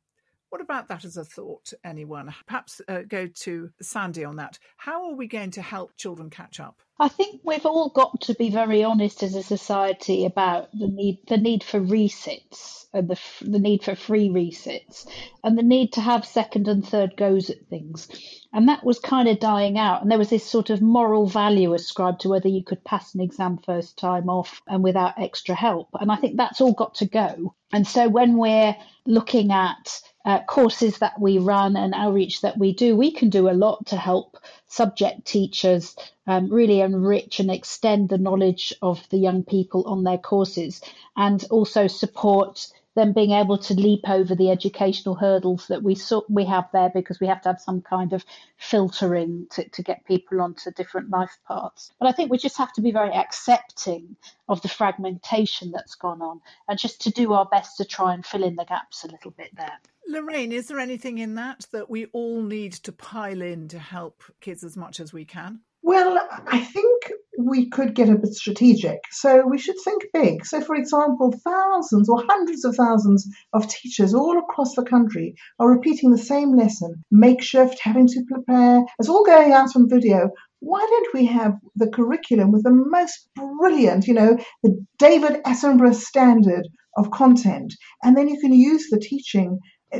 what 0.48 0.60
about 0.60 0.88
that 0.88 1.06
as 1.06 1.16
a 1.16 1.24
thought, 1.24 1.72
anyone? 1.82 2.34
Perhaps 2.46 2.82
uh, 2.86 3.00
go 3.08 3.26
to 3.26 3.70
Sandy 3.80 4.22
on 4.22 4.36
that. 4.36 4.58
How 4.76 5.08
are 5.08 5.14
we 5.14 5.26
going 5.26 5.50
to 5.52 5.62
help 5.62 5.96
children 5.96 6.28
catch 6.28 6.60
up? 6.60 6.82
I 6.98 7.08
think 7.08 7.40
we've 7.42 7.66
all 7.66 7.88
got 7.88 8.20
to 8.22 8.34
be 8.34 8.50
very 8.50 8.84
honest 8.84 9.22
as 9.22 9.34
a 9.34 9.42
society 9.42 10.24
about 10.24 10.70
the 10.72 10.88
need 10.88 11.18
the 11.26 11.38
need 11.38 11.64
for 11.64 11.80
resits 11.80 12.86
and 12.92 13.08
the 13.08 13.18
the 13.40 13.58
need 13.58 13.82
for 13.82 13.94
free 13.94 14.28
resits 14.28 15.06
and 15.42 15.56
the 15.56 15.62
need 15.62 15.94
to 15.94 16.00
have 16.00 16.24
second 16.24 16.68
and 16.68 16.86
third 16.86 17.16
goes 17.16 17.50
at 17.50 17.66
things. 17.68 18.08
And 18.52 18.68
that 18.68 18.84
was 18.84 18.98
kind 18.98 19.28
of 19.28 19.40
dying 19.40 19.78
out. 19.78 20.02
And 20.02 20.10
there 20.10 20.18
was 20.18 20.28
this 20.28 20.44
sort 20.44 20.68
of 20.68 20.82
moral 20.82 21.26
value 21.26 21.72
ascribed 21.72 22.20
to 22.20 22.28
whether 22.28 22.48
you 22.48 22.62
could 22.62 22.84
pass 22.84 23.14
an 23.14 23.22
exam 23.22 23.58
first 23.58 23.98
time 23.98 24.28
off 24.28 24.60
and 24.68 24.84
without 24.84 25.18
extra 25.18 25.54
help. 25.54 25.88
And 25.98 26.12
I 26.12 26.16
think 26.16 26.36
that's 26.36 26.60
all 26.60 26.74
got 26.74 26.96
to 26.96 27.06
go. 27.06 27.54
And 27.72 27.86
so 27.86 28.08
when 28.08 28.36
we're 28.36 28.76
looking 29.06 29.50
at 29.50 30.00
uh, 30.24 30.40
courses 30.42 30.98
that 30.98 31.18
we 31.18 31.38
run 31.38 31.76
and 31.76 31.94
outreach 31.94 32.42
that 32.42 32.58
we 32.58 32.74
do, 32.74 32.94
we 32.94 33.12
can 33.12 33.30
do 33.30 33.48
a 33.48 33.56
lot 33.56 33.86
to 33.86 33.96
help 33.96 34.36
subject 34.72 35.26
teachers 35.26 35.94
um, 36.26 36.48
really 36.48 36.80
enrich 36.80 37.40
and 37.40 37.50
extend 37.50 38.08
the 38.08 38.16
knowledge 38.16 38.72
of 38.80 39.06
the 39.10 39.18
young 39.18 39.44
people 39.44 39.84
on 39.86 40.02
their 40.02 40.16
courses 40.16 40.80
and 41.14 41.44
also 41.50 41.86
support 41.86 42.66
them 42.94 43.12
being 43.12 43.32
able 43.32 43.58
to 43.58 43.74
leap 43.74 44.02
over 44.08 44.34
the 44.34 44.50
educational 44.50 45.14
hurdles 45.14 45.66
that 45.68 45.82
we 45.82 45.94
saw, 45.94 46.22
we 46.28 46.44
have 46.44 46.68
there 46.72 46.90
because 46.94 47.20
we 47.20 47.26
have 47.26 47.40
to 47.42 47.48
have 47.48 47.60
some 47.60 47.80
kind 47.80 48.12
of 48.12 48.24
filtering 48.58 49.46
to, 49.50 49.68
to 49.70 49.82
get 49.82 50.04
people 50.06 50.40
onto 50.40 50.70
different 50.72 51.10
life 51.10 51.38
paths. 51.48 51.90
But 51.98 52.08
I 52.08 52.12
think 52.12 52.30
we 52.30 52.38
just 52.38 52.58
have 52.58 52.72
to 52.74 52.80
be 52.80 52.92
very 52.92 53.12
accepting 53.12 54.16
of 54.48 54.60
the 54.62 54.68
fragmentation 54.68 55.70
that's 55.70 55.94
gone 55.94 56.20
on 56.20 56.40
and 56.68 56.78
just 56.78 57.00
to 57.02 57.10
do 57.10 57.32
our 57.32 57.46
best 57.46 57.78
to 57.78 57.84
try 57.84 58.12
and 58.14 58.24
fill 58.24 58.44
in 58.44 58.56
the 58.56 58.64
gaps 58.64 59.04
a 59.04 59.08
little 59.08 59.30
bit 59.30 59.50
there. 59.56 59.78
Lorraine, 60.08 60.52
is 60.52 60.66
there 60.66 60.80
anything 60.80 61.18
in 61.18 61.36
that 61.36 61.66
that 61.72 61.88
we 61.88 62.06
all 62.06 62.42
need 62.42 62.72
to 62.72 62.92
pile 62.92 63.40
in 63.40 63.68
to 63.68 63.78
help 63.78 64.22
kids 64.40 64.64
as 64.64 64.76
much 64.76 65.00
as 65.00 65.12
we 65.12 65.24
can? 65.24 65.60
Well, 65.84 66.16
I 66.46 66.60
think 66.60 67.12
we 67.36 67.68
could 67.68 67.94
get 67.94 68.08
a 68.08 68.14
bit 68.14 68.34
strategic. 68.34 69.00
So 69.10 69.44
we 69.46 69.58
should 69.58 69.74
think 69.84 70.04
big. 70.12 70.46
So, 70.46 70.60
for 70.60 70.76
example, 70.76 71.34
thousands 71.44 72.08
or 72.08 72.22
hundreds 72.28 72.64
of 72.64 72.76
thousands 72.76 73.28
of 73.52 73.68
teachers 73.68 74.14
all 74.14 74.38
across 74.38 74.74
the 74.76 74.84
country 74.84 75.34
are 75.58 75.68
repeating 75.68 76.10
the 76.10 76.18
same 76.18 76.56
lesson, 76.56 77.04
makeshift, 77.10 77.80
having 77.82 78.06
to 78.06 78.24
prepare. 78.30 78.84
It's 79.00 79.08
all 79.08 79.24
going 79.24 79.52
out 79.52 79.74
on 79.74 79.88
video. 79.88 80.30
Why 80.60 80.86
don't 80.88 81.14
we 81.14 81.26
have 81.26 81.54
the 81.74 81.88
curriculum 81.88 82.52
with 82.52 82.62
the 82.62 82.70
most 82.70 83.28
brilliant, 83.34 84.06
you 84.06 84.14
know, 84.14 84.38
the 84.62 84.86
David 84.98 85.42
Attenborough 85.44 85.94
standard 85.94 86.68
of 86.96 87.10
content? 87.10 87.74
And 88.04 88.16
then 88.16 88.28
you 88.28 88.38
can 88.38 88.52
use 88.52 88.88
the 88.88 89.00
teaching 89.00 89.58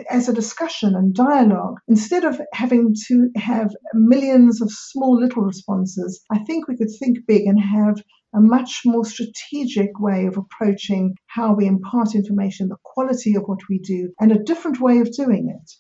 as 0.09 0.29
a 0.29 0.33
discussion 0.33 0.95
and 0.95 1.15
dialogue 1.15 1.77
instead 1.87 2.25
of 2.25 2.41
having 2.55 2.95
to 3.09 3.29
have 3.37 3.71
millions 3.95 4.63
of 4.63 4.71
small 4.71 5.19
little 5.21 5.43
responses 5.43 6.25
i 6.31 6.39
think 6.39 6.67
we 6.67 6.77
could 6.77 6.91
think 6.99 7.19
big 7.27 7.47
and 7.47 7.61
have 7.61 8.03
a 8.35 8.41
much 8.41 8.81
more 8.87 9.05
strategic 9.05 9.91
way 10.01 10.25
of 10.27 10.39
approaching 10.39 11.15
how 11.27 11.55
we 11.55 11.67
impart 11.67 12.15
information 12.15 12.69
the 12.69 12.77
quality 12.85 13.35
of 13.35 13.43
what 13.45 13.61
we 13.69 13.79
do 13.79 14.11
and 14.19 14.33
a 14.33 14.43
different 14.45 14.81
way 14.81 14.99
of 15.01 15.13
doing 15.15 15.55
it 15.55 15.71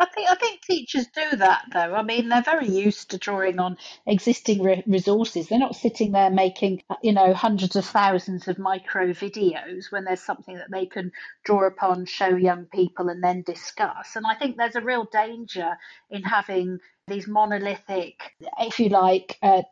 I 0.00 0.06
think 0.06 0.30
I 0.30 0.36
think 0.36 0.62
teachers 0.62 1.08
do 1.08 1.36
that 1.38 1.64
though. 1.72 1.94
I 1.94 2.02
mean, 2.02 2.30
they're 2.30 2.42
very 2.42 2.68
used 2.68 3.12
to 3.12 3.18
drawing 3.18 3.60
on 3.60 3.78
existing 4.06 4.62
re- 4.62 4.84
resources. 4.86 5.48
They're 5.48 5.60
not 5.60 5.76
sitting 5.76 6.12
there 6.12 6.30
making 6.30 6.84
you 7.02 7.12
know 7.12 7.34
hundreds 7.34 7.76
of 7.76 7.86
thousands 7.86 8.48
of 8.48 8.58
micro 8.58 9.08
videos 9.12 9.92
when 9.92 10.04
there's 10.04 10.22
something 10.22 10.56
that 10.56 10.72
they 10.72 10.86
can 10.86 11.12
draw 11.44 11.66
upon, 11.68 12.06
show 12.06 12.30
young 12.36 12.66
people, 12.66 13.10
and 13.10 13.24
then 13.24 13.42
discuss. 13.42 14.16
And 14.16 14.26
I 14.26 14.36
think 14.36 14.58
there's 14.58 14.76
a 14.76 14.82
real 14.82 15.06
danger 15.12 15.78
in 16.10 16.24
having 16.24 16.80
these 17.10 17.26
monolithic, 17.26 18.32
if 18.58 18.78
you 18.78 18.88
like, 18.88 19.38
uh, 19.42 19.62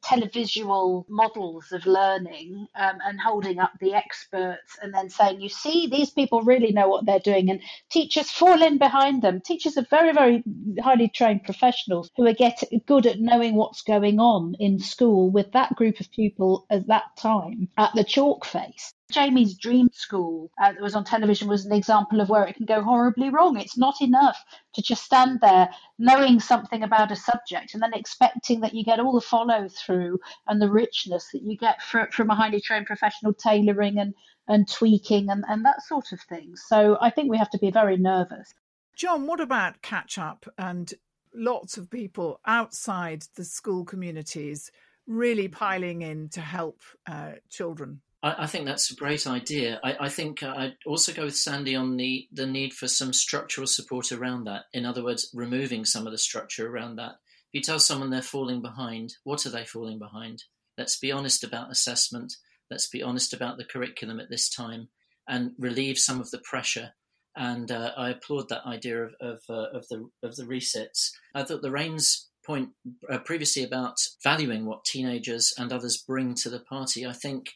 televisual 0.00 1.04
models 1.08 1.72
of 1.72 1.86
learning 1.86 2.66
um, 2.74 2.98
and 3.04 3.20
holding 3.20 3.58
up 3.58 3.72
the 3.80 3.94
experts 3.94 4.78
and 4.82 4.92
then 4.92 5.08
saying, 5.08 5.40
you 5.40 5.48
see, 5.48 5.86
these 5.86 6.10
people 6.10 6.42
really 6.42 6.72
know 6.72 6.88
what 6.88 7.06
they're 7.06 7.18
doing. 7.18 7.50
And 7.50 7.60
teachers 7.90 8.30
fall 8.30 8.62
in 8.62 8.78
behind 8.78 9.22
them. 9.22 9.40
Teachers 9.40 9.78
are 9.78 9.86
very, 9.88 10.12
very 10.12 10.42
highly 10.82 11.08
trained 11.08 11.44
professionals 11.44 12.10
who 12.16 12.26
are 12.26 12.34
get 12.34 12.62
good 12.86 13.06
at 13.06 13.20
knowing 13.20 13.54
what's 13.54 13.82
going 13.82 14.20
on 14.20 14.54
in 14.58 14.78
school 14.78 15.30
with 15.30 15.52
that 15.52 15.74
group 15.76 16.00
of 16.00 16.10
people 16.10 16.66
at 16.70 16.86
that 16.88 17.16
time 17.16 17.68
at 17.78 17.94
the 17.94 18.04
chalk 18.04 18.44
face. 18.44 18.92
Jamie's 19.10 19.54
Dream 19.56 19.88
School 19.94 20.50
uh, 20.62 20.72
that 20.72 20.82
was 20.82 20.94
on 20.94 21.02
television 21.02 21.48
was 21.48 21.64
an 21.64 21.72
example 21.72 22.20
of 22.20 22.28
where 22.28 22.44
it 22.44 22.56
can 22.56 22.66
go 22.66 22.82
horribly 22.82 23.30
wrong. 23.30 23.58
It's 23.58 23.78
not 23.78 24.02
enough 24.02 24.36
to 24.74 24.82
just 24.82 25.02
stand 25.02 25.40
there 25.40 25.70
knowing 25.98 26.40
something 26.40 26.82
about 26.82 27.10
a 27.10 27.16
subject 27.16 27.72
and 27.72 27.82
then 27.82 27.94
expecting 27.94 28.60
that 28.60 28.74
you 28.74 28.84
get 28.84 29.00
all 29.00 29.14
the 29.14 29.22
follow 29.22 29.66
through 29.68 30.20
and 30.46 30.60
the 30.60 30.70
richness 30.70 31.30
that 31.32 31.42
you 31.42 31.56
get 31.56 31.80
for, 31.80 32.06
from 32.12 32.28
a 32.28 32.34
highly 32.34 32.60
trained 32.60 32.84
professional 32.84 33.32
tailoring 33.32 33.98
and, 33.98 34.12
and 34.46 34.70
tweaking 34.70 35.30
and, 35.30 35.42
and 35.48 35.64
that 35.64 35.82
sort 35.82 36.12
of 36.12 36.20
thing. 36.20 36.54
So 36.54 36.98
I 37.00 37.08
think 37.08 37.30
we 37.30 37.38
have 37.38 37.50
to 37.50 37.58
be 37.58 37.70
very 37.70 37.96
nervous. 37.96 38.52
John, 38.94 39.26
what 39.26 39.40
about 39.40 39.80
catch 39.80 40.18
up 40.18 40.44
and 40.58 40.92
lots 41.34 41.78
of 41.78 41.90
people 41.90 42.40
outside 42.44 43.22
the 43.36 43.44
school 43.44 43.86
communities 43.86 44.70
really 45.06 45.48
piling 45.48 46.02
in 46.02 46.28
to 46.30 46.42
help 46.42 46.82
uh, 47.06 47.32
children? 47.48 48.02
I, 48.22 48.44
I, 48.44 48.46
think 48.46 48.66
that's 48.66 48.90
a 48.90 48.96
great 48.96 49.26
idea. 49.26 49.80
I, 49.82 49.96
I 50.00 50.08
think 50.08 50.42
uh, 50.42 50.54
I'd 50.56 50.76
also 50.86 51.12
go 51.12 51.24
with 51.24 51.36
Sandy 51.36 51.76
on 51.76 51.96
the, 51.96 52.28
the 52.32 52.46
need 52.46 52.72
for 52.72 52.88
some 52.88 53.12
structural 53.12 53.66
support 53.66 54.12
around 54.12 54.44
that. 54.44 54.64
In 54.72 54.84
other 54.84 55.04
words, 55.04 55.30
removing 55.34 55.84
some 55.84 56.06
of 56.06 56.12
the 56.12 56.18
structure 56.18 56.68
around 56.68 56.96
that 56.96 57.12
If 57.12 57.54
you 57.54 57.60
tell 57.62 57.78
someone 57.78 58.10
they're 58.10 58.22
falling 58.22 58.60
behind, 58.60 59.14
what 59.24 59.46
are 59.46 59.50
they 59.50 59.64
falling 59.64 59.98
behind? 59.98 60.44
Let's 60.76 60.98
be 60.98 61.12
honest 61.12 61.44
about 61.44 61.70
assessment. 61.70 62.34
Let's 62.70 62.88
be 62.88 63.02
honest 63.02 63.32
about 63.32 63.56
the 63.56 63.64
curriculum 63.64 64.20
at 64.20 64.30
this 64.30 64.48
time 64.48 64.88
and 65.28 65.52
relieve 65.58 65.98
some 65.98 66.20
of 66.20 66.30
the 66.30 66.38
pressure. 66.38 66.92
And 67.36 67.70
uh, 67.70 67.92
I 67.96 68.10
applaud 68.10 68.48
that 68.48 68.66
idea 68.66 69.04
of 69.04 69.14
of, 69.20 69.40
uh, 69.48 69.70
of, 69.72 69.86
the 69.88 70.08
of 70.22 70.36
the 70.36 70.42
resets. 70.42 71.10
I 71.34 71.44
thought 71.44 71.62
the 71.62 71.68
Lorraine's 71.68 72.28
point 72.44 72.70
uh, 73.10 73.18
previously 73.18 73.62
about 73.62 73.96
valuing 74.24 74.64
what 74.64 74.84
teenagers 74.84 75.54
and 75.56 75.72
others 75.72 76.02
bring 76.04 76.34
to 76.34 76.50
the 76.50 76.60
party. 76.60 77.06
I 77.06 77.12
think 77.12 77.50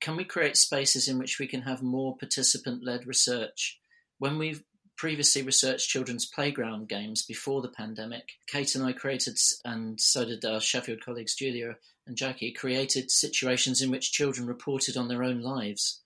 can 0.00 0.16
we 0.16 0.24
create 0.24 0.56
spaces 0.56 1.08
in 1.08 1.18
which 1.18 1.38
we 1.38 1.46
can 1.46 1.62
have 1.62 1.82
more 1.82 2.16
participant 2.16 2.84
led 2.84 3.06
research? 3.06 3.80
When 4.18 4.38
we've 4.38 4.62
previously 4.96 5.42
researched 5.42 5.90
children's 5.90 6.26
playground 6.26 6.88
games 6.88 7.24
before 7.24 7.60
the 7.62 7.68
pandemic, 7.68 8.28
Kate 8.46 8.74
and 8.74 8.84
I 8.84 8.92
created, 8.92 9.38
and 9.64 10.00
so 10.00 10.24
did 10.24 10.44
our 10.44 10.60
Sheffield 10.60 11.00
colleagues 11.04 11.34
Julia 11.34 11.76
and 12.06 12.16
Jackie, 12.16 12.52
created 12.52 13.10
situations 13.10 13.82
in 13.82 13.90
which 13.90 14.12
children 14.12 14.46
reported 14.46 14.96
on 14.96 15.08
their 15.08 15.22
own 15.22 15.40
lives. 15.42 16.02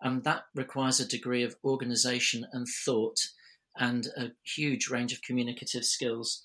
And 0.00 0.24
that 0.24 0.44
requires 0.54 1.00
a 1.00 1.08
degree 1.08 1.42
of 1.42 1.56
organization 1.64 2.46
and 2.52 2.66
thought 2.84 3.18
and 3.76 4.06
a 4.16 4.32
huge 4.44 4.88
range 4.88 5.12
of 5.12 5.22
communicative 5.22 5.84
skills. 5.84 6.44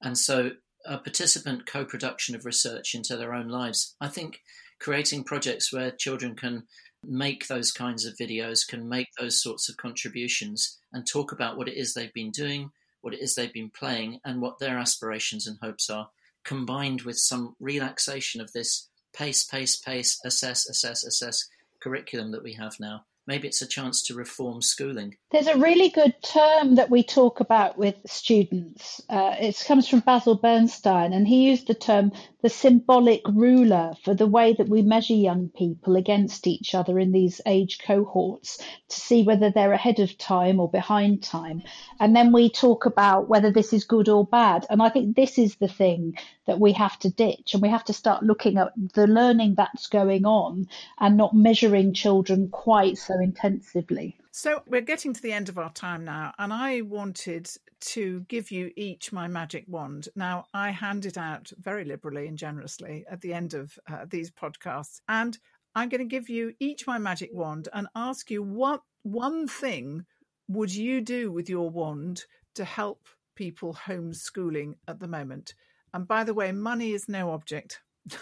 And 0.00 0.16
so 0.16 0.52
a 0.86 0.98
participant 0.98 1.66
co-production 1.66 2.34
of 2.34 2.46
research 2.46 2.94
into 2.94 3.16
their 3.16 3.34
own 3.34 3.48
lives. 3.48 3.96
I 4.00 4.08
think 4.08 4.40
creating 4.80 5.24
projects 5.24 5.72
where 5.72 5.90
children 5.90 6.34
can 6.34 6.64
make 7.04 7.46
those 7.46 7.70
kinds 7.72 8.04
of 8.04 8.16
videos, 8.16 8.66
can 8.66 8.88
make 8.88 9.08
those 9.18 9.40
sorts 9.40 9.68
of 9.68 9.76
contributions, 9.76 10.78
and 10.92 11.06
talk 11.06 11.32
about 11.32 11.56
what 11.56 11.68
it 11.68 11.76
is 11.76 11.94
they've 11.94 12.12
been 12.12 12.30
doing, 12.30 12.70
what 13.00 13.14
it 13.14 13.20
is 13.20 13.34
they've 13.34 13.52
been 13.52 13.70
playing, 13.70 14.20
and 14.24 14.40
what 14.40 14.58
their 14.58 14.78
aspirations 14.78 15.46
and 15.46 15.58
hopes 15.62 15.88
are, 15.88 16.10
combined 16.44 17.02
with 17.02 17.18
some 17.18 17.54
relaxation 17.60 18.40
of 18.40 18.52
this 18.52 18.88
pace, 19.14 19.44
pace, 19.44 19.76
pace, 19.76 20.18
assess, 20.24 20.68
assess, 20.68 21.04
assess 21.04 21.48
curriculum 21.80 22.30
that 22.30 22.42
we 22.42 22.52
have 22.52 22.74
now 22.78 23.04
maybe 23.30 23.46
it's 23.46 23.62
a 23.62 23.66
chance 23.66 24.02
to 24.02 24.14
reform 24.14 24.60
schooling. 24.60 25.16
There's 25.30 25.46
a 25.46 25.56
really 25.56 25.88
good 25.88 26.14
term 26.22 26.74
that 26.74 26.90
we 26.90 27.04
talk 27.04 27.38
about 27.38 27.78
with 27.78 27.94
students. 28.04 29.00
Uh, 29.08 29.36
it 29.38 29.62
comes 29.64 29.88
from 29.88 30.00
Basil 30.00 30.34
Bernstein, 30.34 31.12
and 31.12 31.28
he 31.28 31.48
used 31.48 31.68
the 31.68 31.74
term 31.74 32.10
the 32.42 32.48
symbolic 32.48 33.22
ruler 33.28 33.92
for 34.02 34.14
the 34.14 34.26
way 34.26 34.54
that 34.54 34.68
we 34.68 34.82
measure 34.82 35.14
young 35.14 35.48
people 35.48 35.96
against 35.96 36.46
each 36.46 36.74
other 36.74 36.98
in 36.98 37.12
these 37.12 37.40
age 37.46 37.78
cohorts 37.78 38.58
to 38.88 39.00
see 39.00 39.22
whether 39.22 39.50
they're 39.50 39.72
ahead 39.72 40.00
of 40.00 40.16
time 40.16 40.60
or 40.60 40.70
behind 40.70 41.22
time. 41.22 41.62
And 41.98 42.14
then 42.14 42.32
we 42.32 42.50
talk 42.50 42.86
about 42.86 43.28
whether 43.28 43.50
this 43.50 43.72
is 43.72 43.84
good 43.84 44.08
or 44.08 44.26
bad. 44.26 44.66
And 44.70 44.82
I 44.82 44.88
think 44.88 45.16
this 45.16 45.38
is 45.38 45.56
the 45.56 45.68
thing 45.68 46.16
that 46.46 46.60
we 46.60 46.72
have 46.72 46.98
to 47.00 47.10
ditch, 47.10 47.54
and 47.54 47.62
we 47.62 47.68
have 47.68 47.84
to 47.84 47.92
start 47.92 48.22
looking 48.22 48.58
at 48.58 48.72
the 48.94 49.06
learning 49.06 49.54
that's 49.56 49.86
going 49.86 50.24
on 50.24 50.68
and 50.98 51.16
not 51.16 51.34
measuring 51.34 51.94
children 51.94 52.48
quite 52.50 52.98
so 52.98 53.14
intensively. 53.20 54.19
So 54.32 54.62
we're 54.66 54.80
getting 54.80 55.12
to 55.12 55.20
the 55.20 55.32
end 55.32 55.48
of 55.48 55.58
our 55.58 55.72
time 55.72 56.04
now, 56.04 56.32
and 56.38 56.52
I 56.52 56.82
wanted 56.82 57.50
to 57.80 58.20
give 58.28 58.52
you 58.52 58.70
each 58.76 59.12
my 59.12 59.26
magic 59.26 59.64
wand. 59.66 60.08
Now, 60.14 60.44
I 60.54 60.70
hand 60.70 61.04
it 61.04 61.18
out 61.18 61.50
very 61.58 61.84
liberally 61.84 62.28
and 62.28 62.38
generously 62.38 63.04
at 63.10 63.20
the 63.20 63.34
end 63.34 63.54
of 63.54 63.76
uh, 63.90 64.06
these 64.08 64.30
podcasts, 64.30 65.00
and 65.08 65.36
I'm 65.74 65.88
going 65.88 66.00
to 66.00 66.04
give 66.04 66.28
you 66.28 66.54
each 66.60 66.86
my 66.86 66.96
magic 66.98 67.30
wand 67.32 67.68
and 67.72 67.88
ask 67.96 68.30
you 68.30 68.42
what 68.42 68.82
one 69.02 69.48
thing 69.48 70.06
would 70.46 70.72
you 70.72 71.00
do 71.00 71.32
with 71.32 71.48
your 71.48 71.68
wand 71.68 72.24
to 72.54 72.64
help 72.64 73.08
people 73.34 73.74
homeschooling 73.74 74.74
at 74.86 75.00
the 75.00 75.08
moment? 75.08 75.54
And 75.92 76.06
by 76.06 76.22
the 76.22 76.34
way, 76.34 76.52
money 76.52 76.92
is 76.92 77.08
no 77.08 77.32
object. 77.32 77.80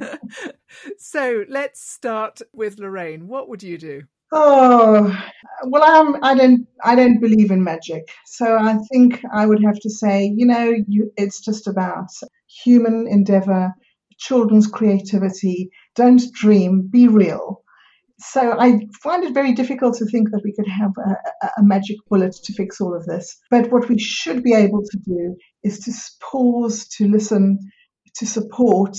so 0.98 1.44
let's 1.48 1.80
start 1.80 2.40
with 2.52 2.78
Lorraine. 2.78 3.26
What 3.28 3.48
would 3.48 3.62
you 3.62 3.78
do? 3.78 4.02
Oh 4.32 5.16
well, 5.64 5.82
I'm, 5.84 6.22
I 6.22 6.34
don't 6.34 6.66
I 6.84 6.94
don't 6.94 7.20
believe 7.20 7.50
in 7.50 7.62
magic, 7.64 8.04
so 8.26 8.56
I 8.56 8.76
think 8.92 9.22
I 9.32 9.46
would 9.46 9.62
have 9.64 9.78
to 9.80 9.90
say, 9.90 10.32
you 10.36 10.46
know, 10.46 10.72
you, 10.88 11.12
it's 11.16 11.40
just 11.44 11.66
about 11.66 12.08
human 12.64 13.06
endeavor, 13.08 13.72
children's 14.18 14.66
creativity. 14.66 15.70
Don't 15.94 16.22
dream, 16.34 16.88
be 16.90 17.08
real. 17.08 17.62
So 18.20 18.58
I 18.58 18.80
find 19.02 19.24
it 19.24 19.34
very 19.34 19.52
difficult 19.52 19.96
to 19.98 20.06
think 20.06 20.30
that 20.30 20.42
we 20.44 20.54
could 20.54 20.68
have 20.68 20.92
a, 20.98 21.48
a 21.58 21.62
magic 21.62 21.96
bullet 22.08 22.34
to 22.44 22.52
fix 22.54 22.80
all 22.80 22.94
of 22.96 23.06
this. 23.06 23.36
But 23.50 23.70
what 23.72 23.88
we 23.88 23.98
should 23.98 24.42
be 24.42 24.54
able 24.54 24.82
to 24.82 24.98
do 25.04 25.36
is 25.64 25.80
to 25.80 25.92
pause, 26.22 26.88
to 26.96 27.08
listen, 27.08 27.58
to 28.16 28.26
support, 28.26 28.96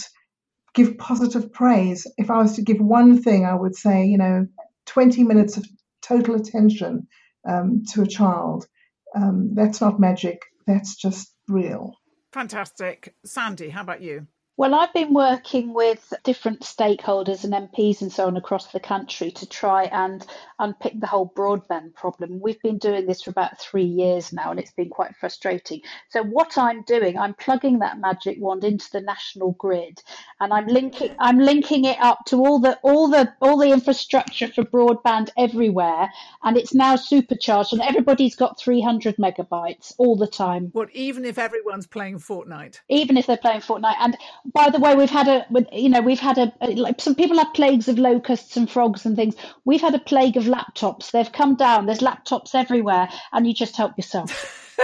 give 0.75 0.97
positive 0.97 1.51
praise. 1.53 2.07
If 2.17 2.29
I 2.29 2.37
was 2.37 2.55
to 2.55 2.61
give 2.61 2.79
one 2.79 3.21
thing, 3.21 3.45
I 3.45 3.55
would 3.55 3.75
say, 3.75 4.05
you 4.05 4.17
know, 4.17 4.47
20 4.87 5.23
minutes 5.23 5.57
of 5.57 5.65
total 6.01 6.35
attention 6.35 7.07
um, 7.47 7.83
to 7.93 8.01
a 8.01 8.07
child. 8.07 8.67
Um, 9.15 9.53
that's 9.53 9.81
not 9.81 9.99
magic, 9.99 10.41
that's 10.65 10.95
just 10.95 11.33
real. 11.47 11.93
Fantastic. 12.33 13.15
Sandy, 13.25 13.69
how 13.69 13.81
about 13.81 14.01
you? 14.01 14.27
Well, 14.59 14.73
I've 14.73 14.91
been 14.91 15.13
working 15.13 15.71
with 15.71 16.11
different 16.23 16.61
stakeholders 16.61 17.43
and 17.43 17.53
MPs 17.53 18.01
and 18.01 18.11
so 18.11 18.25
on 18.25 18.37
across 18.37 18.71
the 18.71 18.79
country 18.79 19.29
to 19.29 19.45
try 19.45 19.83
and 19.83 20.25
unpick 20.57 20.99
the 20.99 21.05
whole 21.05 21.31
broadband 21.37 21.93
problem. 21.93 22.39
We've 22.41 22.59
been 22.63 22.79
doing 22.79 23.05
this 23.05 23.21
for 23.21 23.29
about 23.29 23.61
three 23.61 23.85
years 23.85 24.33
now, 24.33 24.49
and 24.49 24.59
it's 24.59 24.71
been 24.71 24.89
quite 24.89 25.15
frustrating. 25.15 25.81
So, 26.09 26.23
what 26.23 26.57
I'm 26.57 26.81
doing, 26.81 27.19
I'm 27.19 27.35
plugging 27.35 27.77
that 27.79 27.99
magic 27.99 28.37
wand 28.39 28.63
into 28.63 28.89
the 28.91 28.99
national 28.99 29.51
grid, 29.51 30.01
and 30.39 30.51
I'm 30.51 30.65
linking, 30.65 31.15
I'm 31.19 31.37
linking 31.37 31.85
it 31.85 31.99
up 31.99 32.25
to 32.29 32.37
all 32.37 32.57
the 32.57 32.79
all 32.81 33.09
the 33.09 33.31
all 33.39 33.57
the 33.59 33.71
infrastructure 33.71 34.47
for 34.47 34.63
broadband 34.63 35.29
everywhere, 35.37 36.09
and 36.41 36.57
it's 36.57 36.73
now 36.73 36.95
supercharged, 36.95 37.73
and 37.73 37.81
everybody's 37.83 38.35
got 38.35 38.59
300 38.59 39.17
megabytes 39.17 39.93
all 39.99 40.15
the 40.15 40.25
time. 40.25 40.69
What, 40.71 40.89
even 40.95 41.25
if 41.25 41.37
everyone's 41.37 41.85
playing 41.85 42.17
Fortnite? 42.17 42.79
Even 42.89 43.17
if 43.17 43.27
they're 43.27 43.37
playing 43.37 43.61
Fortnite, 43.61 43.97
and 43.99 44.17
by 44.53 44.69
the 44.69 44.79
way, 44.79 44.95
we've 44.95 45.09
had 45.09 45.27
a, 45.27 45.45
you 45.71 45.89
know, 45.89 46.01
we've 46.01 46.19
had 46.19 46.37
a, 46.37 46.51
like 46.61 47.01
some 47.01 47.15
people 47.15 47.37
have 47.37 47.53
plagues 47.53 47.87
of 47.87 47.97
locusts 47.97 48.55
and 48.55 48.69
frogs 48.69 49.05
and 49.05 49.15
things. 49.15 49.35
We've 49.65 49.81
had 49.81 49.95
a 49.95 49.99
plague 49.99 50.37
of 50.37 50.45
laptops. 50.45 51.11
They've 51.11 51.31
come 51.31 51.55
down. 51.55 51.85
There's 51.85 51.99
laptops 51.99 52.55
everywhere, 52.55 53.09
and 53.33 53.45
you 53.47 53.53
just 53.53 53.75
help 53.75 53.93
yourself. 53.97 54.79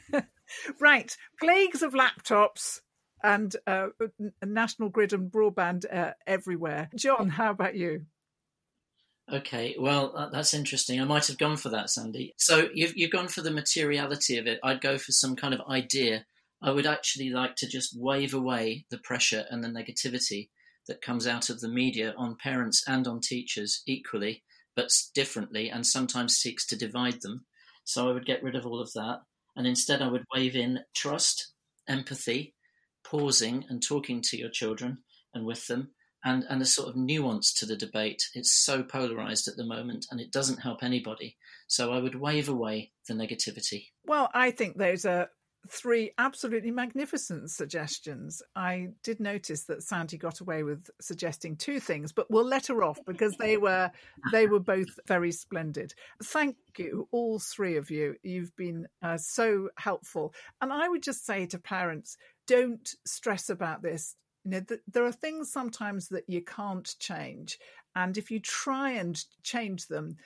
right, 0.80 1.16
plagues 1.40 1.82
of 1.82 1.94
laptops 1.94 2.80
and 3.22 3.54
uh, 3.66 3.88
national 4.44 4.90
grid 4.90 5.12
and 5.12 5.30
broadband 5.30 5.84
uh, 5.92 6.12
everywhere. 6.26 6.88
John, 6.94 7.28
how 7.28 7.50
about 7.50 7.74
you? 7.74 8.06
Okay, 9.30 9.74
well, 9.78 10.30
that's 10.32 10.54
interesting. 10.54 11.00
I 11.00 11.04
might 11.04 11.26
have 11.26 11.36
gone 11.38 11.56
for 11.56 11.68
that, 11.70 11.90
Sandy. 11.90 12.34
So 12.38 12.68
you've 12.72 12.96
you've 12.96 13.10
gone 13.10 13.28
for 13.28 13.42
the 13.42 13.50
materiality 13.50 14.38
of 14.38 14.46
it. 14.46 14.60
I'd 14.62 14.80
go 14.80 14.96
for 14.96 15.12
some 15.12 15.36
kind 15.36 15.52
of 15.52 15.60
idea 15.68 16.24
I 16.60 16.72
would 16.72 16.86
actually 16.86 17.30
like 17.30 17.56
to 17.56 17.68
just 17.68 17.98
wave 17.98 18.34
away 18.34 18.86
the 18.90 18.98
pressure 18.98 19.44
and 19.50 19.62
the 19.62 19.68
negativity 19.68 20.48
that 20.88 21.02
comes 21.02 21.26
out 21.26 21.50
of 21.50 21.60
the 21.60 21.68
media 21.68 22.14
on 22.16 22.36
parents 22.36 22.82
and 22.86 23.06
on 23.06 23.20
teachers 23.20 23.82
equally, 23.86 24.42
but 24.74 24.90
differently, 25.14 25.70
and 25.70 25.86
sometimes 25.86 26.36
seeks 26.36 26.66
to 26.66 26.76
divide 26.76 27.20
them. 27.22 27.44
So 27.84 28.08
I 28.08 28.12
would 28.12 28.26
get 28.26 28.42
rid 28.42 28.56
of 28.56 28.66
all 28.66 28.80
of 28.80 28.92
that. 28.94 29.20
And 29.56 29.66
instead, 29.66 30.02
I 30.02 30.08
would 30.08 30.24
wave 30.34 30.56
in 30.56 30.80
trust, 30.94 31.52
empathy, 31.88 32.54
pausing 33.04 33.64
and 33.68 33.82
talking 33.82 34.20
to 34.22 34.36
your 34.36 34.50
children 34.50 34.98
and 35.34 35.44
with 35.44 35.66
them, 35.66 35.90
and, 36.24 36.44
and 36.48 36.60
a 36.60 36.66
sort 36.66 36.88
of 36.88 36.96
nuance 36.96 37.52
to 37.54 37.66
the 37.66 37.76
debate. 37.76 38.22
It's 38.34 38.52
so 38.52 38.82
polarized 38.82 39.48
at 39.48 39.56
the 39.56 39.64
moment 39.64 40.06
and 40.10 40.20
it 40.20 40.32
doesn't 40.32 40.60
help 40.60 40.82
anybody. 40.82 41.36
So 41.66 41.92
I 41.92 42.00
would 42.00 42.14
wave 42.14 42.48
away 42.48 42.92
the 43.06 43.14
negativity. 43.14 43.88
Well, 44.04 44.30
I 44.34 44.50
think 44.50 44.76
those 44.76 45.04
are 45.04 45.30
three 45.68 46.12
absolutely 46.18 46.70
magnificent 46.70 47.50
suggestions. 47.50 48.42
I 48.54 48.88
did 49.02 49.20
notice 49.20 49.64
that 49.64 49.82
Sandy 49.82 50.16
got 50.16 50.40
away 50.40 50.62
with 50.62 50.88
suggesting 51.00 51.56
two 51.56 51.80
things, 51.80 52.12
but 52.12 52.30
we'll 52.30 52.44
let 52.44 52.66
her 52.68 52.82
off 52.82 52.98
because 53.06 53.36
they 53.36 53.56
were 53.56 53.90
they 54.32 54.46
were 54.46 54.60
both 54.60 54.88
very 55.06 55.32
splendid. 55.32 55.94
Thank 56.22 56.56
you, 56.76 57.08
all 57.10 57.38
three 57.38 57.76
of 57.76 57.90
you. 57.90 58.16
You've 58.22 58.54
been 58.56 58.86
uh, 59.02 59.18
so 59.18 59.68
helpful, 59.76 60.32
and 60.60 60.72
I 60.72 60.88
would 60.88 61.02
just 61.02 61.26
say 61.26 61.46
to 61.46 61.58
parents, 61.58 62.16
don't 62.46 62.88
stress 63.04 63.50
about 63.50 63.82
this. 63.82 64.14
You 64.44 64.52
know, 64.52 64.60
th- 64.60 64.80
there 64.86 65.04
are 65.04 65.12
things 65.12 65.52
sometimes 65.52 66.08
that 66.08 66.24
you 66.28 66.42
can't 66.42 66.94
change, 66.98 67.58
and 67.94 68.16
if 68.16 68.30
you 68.30 68.40
try 68.40 68.92
and 68.92 69.22
change 69.42 69.86
them, 69.88 70.16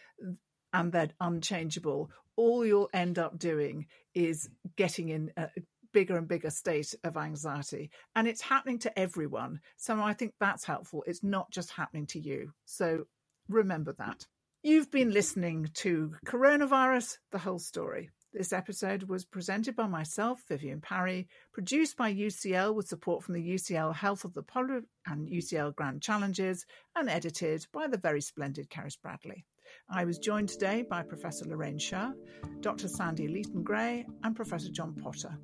and 0.72 0.92
they're 0.92 1.10
unchangeable, 1.20 2.10
all 2.36 2.64
you'll 2.64 2.90
end 2.92 3.18
up 3.18 3.38
doing 3.38 3.86
is 4.14 4.48
getting 4.76 5.08
in 5.08 5.30
a 5.36 5.48
bigger 5.92 6.16
and 6.16 6.26
bigger 6.28 6.50
state 6.50 6.94
of 7.04 7.16
anxiety. 7.16 7.90
And 8.16 8.26
it's 8.26 8.40
happening 8.40 8.78
to 8.80 8.98
everyone. 8.98 9.60
So 9.76 10.00
I 10.00 10.14
think 10.14 10.32
that's 10.40 10.64
helpful. 10.64 11.04
It's 11.06 11.22
not 11.22 11.50
just 11.50 11.70
happening 11.70 12.06
to 12.08 12.20
you. 12.20 12.52
So 12.64 13.04
remember 13.48 13.94
that. 13.98 14.26
You've 14.62 14.90
been 14.90 15.10
listening 15.10 15.68
to 15.74 16.14
Coronavirus, 16.24 17.18
the 17.32 17.38
whole 17.38 17.58
story. 17.58 18.10
This 18.32 18.52
episode 18.52 19.02
was 19.02 19.26
presented 19.26 19.76
by 19.76 19.86
myself, 19.88 20.40
Vivienne 20.48 20.80
Parry, 20.80 21.28
produced 21.52 21.98
by 21.98 22.14
UCL 22.14 22.74
with 22.74 22.88
support 22.88 23.22
from 23.22 23.34
the 23.34 23.54
UCL 23.54 23.94
Health 23.94 24.24
of 24.24 24.32
the 24.32 24.42
Public 24.42 24.84
and 25.06 25.28
UCL 25.28 25.74
Grand 25.74 26.00
Challenges, 26.00 26.64
and 26.96 27.10
edited 27.10 27.66
by 27.74 27.88
the 27.88 27.98
very 27.98 28.22
splendid 28.22 28.70
Keris 28.70 28.96
Bradley. 28.98 29.44
I 29.90 30.04
was 30.04 30.18
joined 30.18 30.48
today 30.48 30.84
by 30.88 31.02
Professor 31.02 31.44
Lorraine 31.44 31.78
Sherr, 31.78 32.14
Dr. 32.60 32.88
Sandy 32.88 33.28
Leaton 33.28 33.62
Gray, 33.62 34.06
and 34.24 34.34
Professor 34.34 34.70
John 34.70 34.94
Potter. 34.94 35.36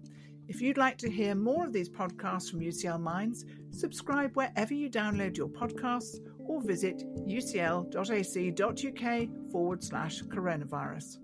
If 0.49 0.62
you'd 0.62 0.79
like 0.79 0.97
to 0.99 1.11
hear 1.11 1.35
more 1.35 1.66
of 1.66 1.72
these 1.74 1.91
podcasts 1.91 2.51
from 2.51 2.61
UCL 2.61 3.01
Minds, 3.01 3.45
subscribe 3.70 4.35
wherever 4.35 4.72
you 4.72 4.89
download 4.89 5.37
your 5.37 5.49
podcasts 5.49 6.16
or 6.39 6.62
visit 6.62 7.05
ucl.ac.uk 7.26 7.91
forward 9.53 9.85
slash 9.85 10.22
coronavirus. 10.22 11.18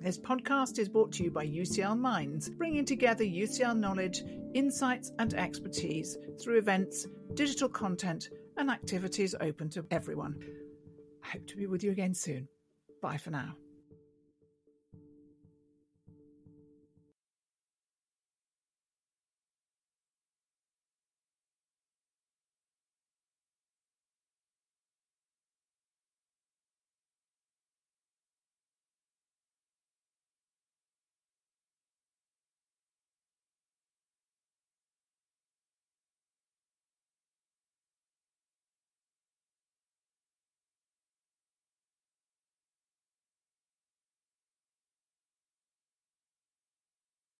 This 0.00 0.18
podcast 0.18 0.80
is 0.80 0.88
brought 0.88 1.12
to 1.12 1.22
you 1.22 1.30
by 1.30 1.46
UCL 1.46 1.96
Minds, 1.96 2.50
bringing 2.50 2.84
together 2.84 3.22
UCL 3.22 3.78
knowledge, 3.78 4.24
insights, 4.52 5.12
and 5.20 5.32
expertise 5.34 6.18
through 6.42 6.58
events, 6.58 7.06
digital 7.34 7.68
content, 7.68 8.30
and 8.56 8.68
activities 8.68 9.36
open 9.40 9.68
to 9.70 9.86
everyone. 9.92 10.34
I 11.24 11.28
hope 11.28 11.46
to 11.48 11.56
be 11.56 11.66
with 11.66 11.82
you 11.84 11.92
again 11.92 12.14
soon. 12.14 12.48
Bye 13.00 13.16
for 13.16 13.30
now. 13.30 13.56